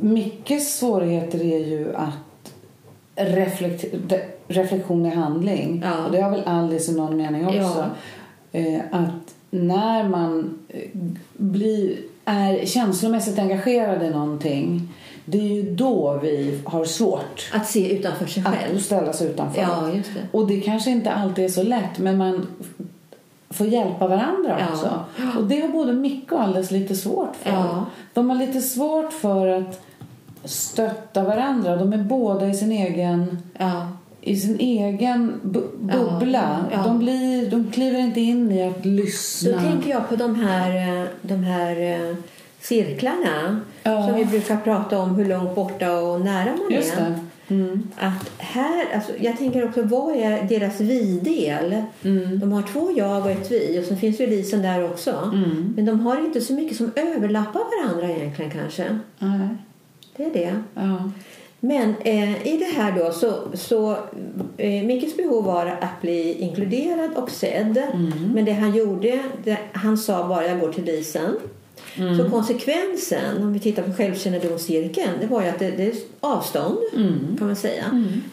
[0.00, 2.52] Mickes svårigheter är ju att
[3.16, 4.18] reflekt, de-
[4.48, 5.82] reflektion i handling.
[5.84, 6.04] Ja.
[6.06, 7.86] Och det har väl Alice i någon mening också.
[8.52, 10.80] Eh, att när man eh,
[11.36, 14.88] blir, är känslomässigt engagerad i någonting
[15.24, 18.78] det är ju då vi har svårt Att se utanför sig att själv.
[18.78, 19.60] ställa sig utanför.
[19.62, 20.38] Ja, just det.
[20.38, 22.46] Och det kanske inte alltid är så lätt men man
[23.50, 24.66] får hjälpa varandra Ja.
[24.72, 25.04] också.
[25.38, 27.50] Och det har både Micke och Alice lite svårt för.
[27.50, 27.84] Ja.
[28.14, 29.80] De har lite svårt för att
[30.44, 31.76] stötta varandra.
[31.76, 33.88] De är båda i sin egen, Ja.
[34.24, 36.64] I sin egen bu- bubbla.
[36.72, 36.82] Ja.
[36.82, 39.52] De, blir, de kliver inte in i att lyssna.
[39.52, 42.16] Då tänker jag på de här, eh, de här eh,
[42.60, 44.06] cirklarna Ja.
[44.06, 47.00] som vi brukar prata om hur långt borta och nära man Just är.
[47.00, 47.14] det.
[47.54, 47.88] Mm.
[47.98, 51.82] Att här, alltså, jag tänker också, vad är deras vi-del?
[52.04, 52.38] Mm.
[52.40, 55.30] De har två jag och ett vi och så finns ju Lisen där också.
[55.32, 55.72] Mm.
[55.76, 58.98] Men de har inte så mycket som överlappar varandra egentligen kanske.
[60.16, 60.56] Det är det.
[61.64, 63.96] Men eh, i det här då så, så
[64.56, 67.76] eh, Mickes behov var att bli inkluderad och sedd.
[67.76, 68.12] Mm.
[68.34, 71.36] Men det han gjorde, det, han sa bara jag går till Lisen.
[71.96, 72.18] Mm.
[72.18, 76.78] Så konsekvensen, om vi tittar på självkännedomscirkeln, det var ju att det, det är avstånd
[76.96, 77.36] Mm.
[77.38, 77.84] kan man säga.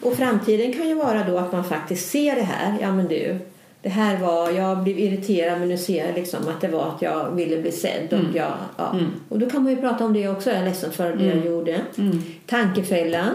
[0.02, 2.78] Och framtiden kan ju vara då att man faktiskt ser det här.
[2.80, 3.38] Ja men du,
[3.82, 7.02] det här var, jag blev irriterad men nu ser jag liksom att det var att
[7.02, 8.12] jag ville bli sedd.
[8.12, 8.94] Och, jag, ja.
[9.28, 10.50] och då kan man ju prata om det också.
[10.50, 11.80] Jag är ledsen för det jag gjorde.
[11.98, 12.22] Mm.
[12.46, 13.34] Tankefällan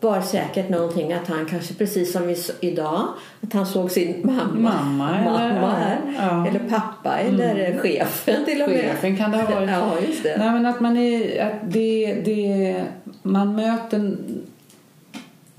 [0.00, 3.08] var säkert någonting att han kanske precis som idag
[3.40, 6.30] att han såg sin mamma, Mamma eller- mamma här, ja.
[6.30, 6.46] Mm.
[6.46, 8.80] eller pappa eller chefen till och med.
[8.80, 9.68] Chefen kan det ha varit.
[9.70, 10.36] Ja, just det.
[10.38, 12.82] Nej, men att man är, att det, det,
[13.22, 14.16] man möter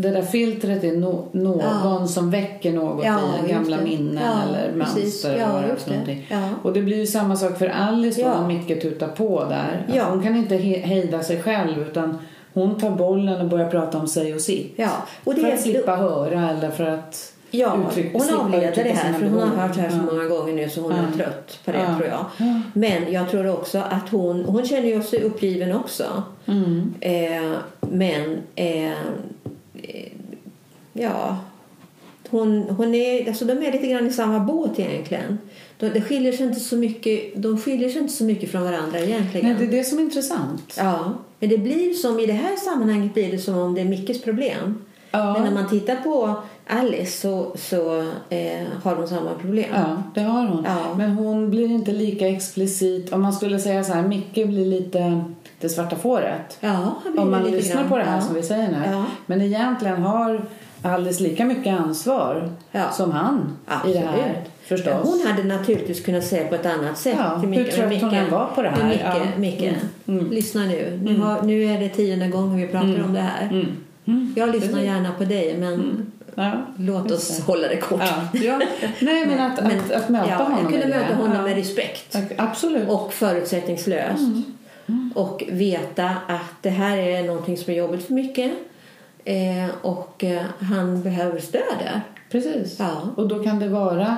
[0.01, 2.07] det där filtret är no, någon Ja.
[2.07, 3.83] som väcker något Ja, i gamla det.
[3.83, 5.91] minnen Ja, eller mönster eller Ja, vad det det.
[5.91, 6.27] någonting.
[6.31, 6.49] Ja.
[6.63, 8.41] Och det blir ju samma sak för Alice Ja.
[8.41, 10.03] när Micke tutar på där.
[10.09, 12.17] Hon kan inte he- hejda sig själv utan
[12.53, 14.73] hon tar bollen och börjar prata om sig och sitt.
[14.75, 14.89] Ja,
[15.23, 17.77] och det för att slippa höra eller för att Ja,
[18.13, 20.81] hon avleder det här för hon har hört det här så många gånger nu så
[20.81, 22.25] hon är trött på det tror jag.
[22.37, 22.61] Ja.
[22.73, 26.03] Men jag tror också att hon, hon känner ju sig uppgiven också.
[26.45, 26.93] Mm.
[27.01, 28.91] Eh, men eh,
[31.01, 31.37] ja,
[32.29, 35.37] hon, hon är, alltså de är lite grann i samma båt egentligen.
[35.77, 38.99] De, det skiljer sig inte så mycket, de skiljer sig inte så mycket från varandra
[38.99, 39.47] egentligen.
[39.47, 40.75] Nej, det är det som är intressant.
[40.77, 43.85] Ja, men det blir som i det här sammanhanget blir det som om det är
[43.85, 44.81] Mickes problem.
[45.11, 45.33] Ja.
[45.33, 46.35] Men när man tittar på
[46.67, 49.69] Alice så, så eh, har hon samma problem.
[49.73, 50.63] Ja, det har hon.
[50.63, 50.95] Ja.
[50.97, 53.13] Men hon blir inte lika explicit.
[53.13, 55.23] Om man skulle säga så här, Micke blir lite
[55.59, 56.57] det svarta fåret.
[56.59, 57.89] Ja, han blir Om man lite lyssnar grann.
[57.89, 58.21] på det här ja.
[58.21, 58.81] som vi säger nu.
[58.91, 59.05] Ja.
[59.25, 60.45] Men egentligen har
[60.81, 62.91] Alice lika mycket ansvar Ja.
[62.91, 63.57] som han
[63.87, 64.07] i det här.
[64.07, 64.51] Absolut.
[64.63, 64.87] Förstås.
[64.93, 67.15] Ja, Hon hade naturligtvis kunnat säga på ett annat sätt.
[67.17, 68.77] Ja, till hur Micke, trött men hon Micke- än var på det här.
[68.77, 69.15] men Micke, Ja.
[69.37, 70.19] Micke Mm.
[70.19, 70.31] Mm.
[70.31, 70.99] lyssna nu.
[71.03, 73.43] Nu, har, nu är det tionde gången vi pratar om det här.
[73.51, 73.67] Mm.
[74.05, 74.33] Mm.
[74.37, 76.05] Jag lyssnar gärna på dig men
[76.35, 76.51] Ja.
[76.77, 77.43] låt oss det.
[77.43, 78.01] hålla det kort.
[78.03, 78.39] Ja.
[78.39, 78.61] Ja.
[78.99, 82.15] Nej, men att, att, att möta ja, honom Jag kunde med möta honom med respekt.
[82.37, 82.89] Absolut.
[82.89, 84.19] och förutsättningslöst.
[84.87, 85.11] Mm.
[85.15, 88.51] Och veta att det här är någonting som är jobbigt för mycket.
[89.29, 92.01] Eh, och eh, han behöver stöd där.
[92.31, 92.75] Precis.
[92.79, 92.91] Ja.
[93.15, 94.17] Och då kan det vara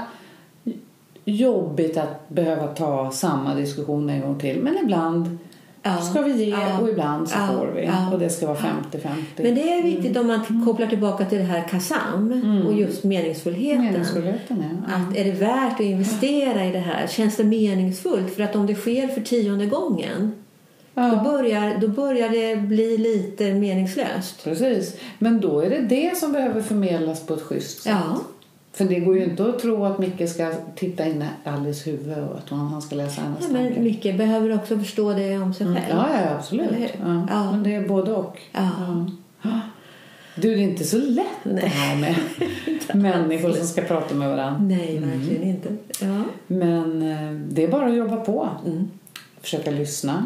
[1.25, 4.59] jobbigt att behöva ta samma diskussion en gång till.
[4.61, 5.37] Men ibland
[5.83, 5.97] Ja.
[5.97, 6.79] ska vi ge Ja.
[6.79, 7.89] och ibland så får vi.
[8.13, 9.43] Och det ska vara 50-50.
[9.43, 13.83] Men det är viktigt om man kopplar tillbaka till det här KASAM och just meningsfullheten.
[13.85, 14.95] Meningsfullheten, ja.
[14.95, 17.07] Att är det värt att investera i det här?
[17.07, 18.35] Känns det meningsfullt?
[18.35, 20.31] För att om det sker för tionde gången
[20.93, 21.21] då, ja.
[21.23, 24.43] börjar, då börjar det bli lite meningslöst.
[24.43, 24.95] Precis.
[25.19, 27.93] Men då är det det som behöver förmedlas på ett schysst sätt.
[28.05, 28.19] Ja,
[28.73, 32.17] För det går ju inte att tro att Micke ska titta in i Alice huvud
[32.17, 33.83] och att han ska läsa hennes Ja, men.
[33.83, 35.81] Micke behöver också förstå det om sig Mm.
[35.81, 35.95] själv.
[35.97, 36.71] Ja, ja, absolut.
[36.79, 37.27] Ja.
[37.29, 37.51] Ja.
[37.51, 38.37] Men det är både och.
[40.35, 42.15] Du, det är inte så lätt det här med
[43.01, 44.59] människor som ska prata med varandra.
[44.61, 45.69] Nej, verkligen inte.
[46.01, 46.23] Ja.
[46.47, 48.49] Men eh, det är bara att jobba på.
[48.65, 48.89] Mm.
[49.41, 50.25] Försöka lyssna,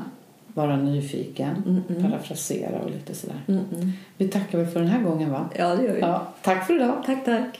[0.55, 3.41] vara nyfiken, parafrasera och lite sådär.
[3.47, 3.91] Mm, mm.
[4.17, 5.49] Vi tackar väl för den här gången va?
[5.57, 5.99] ja, det gör vi.
[5.99, 7.03] Ja, tack för idag.
[7.05, 7.59] Tack, tack.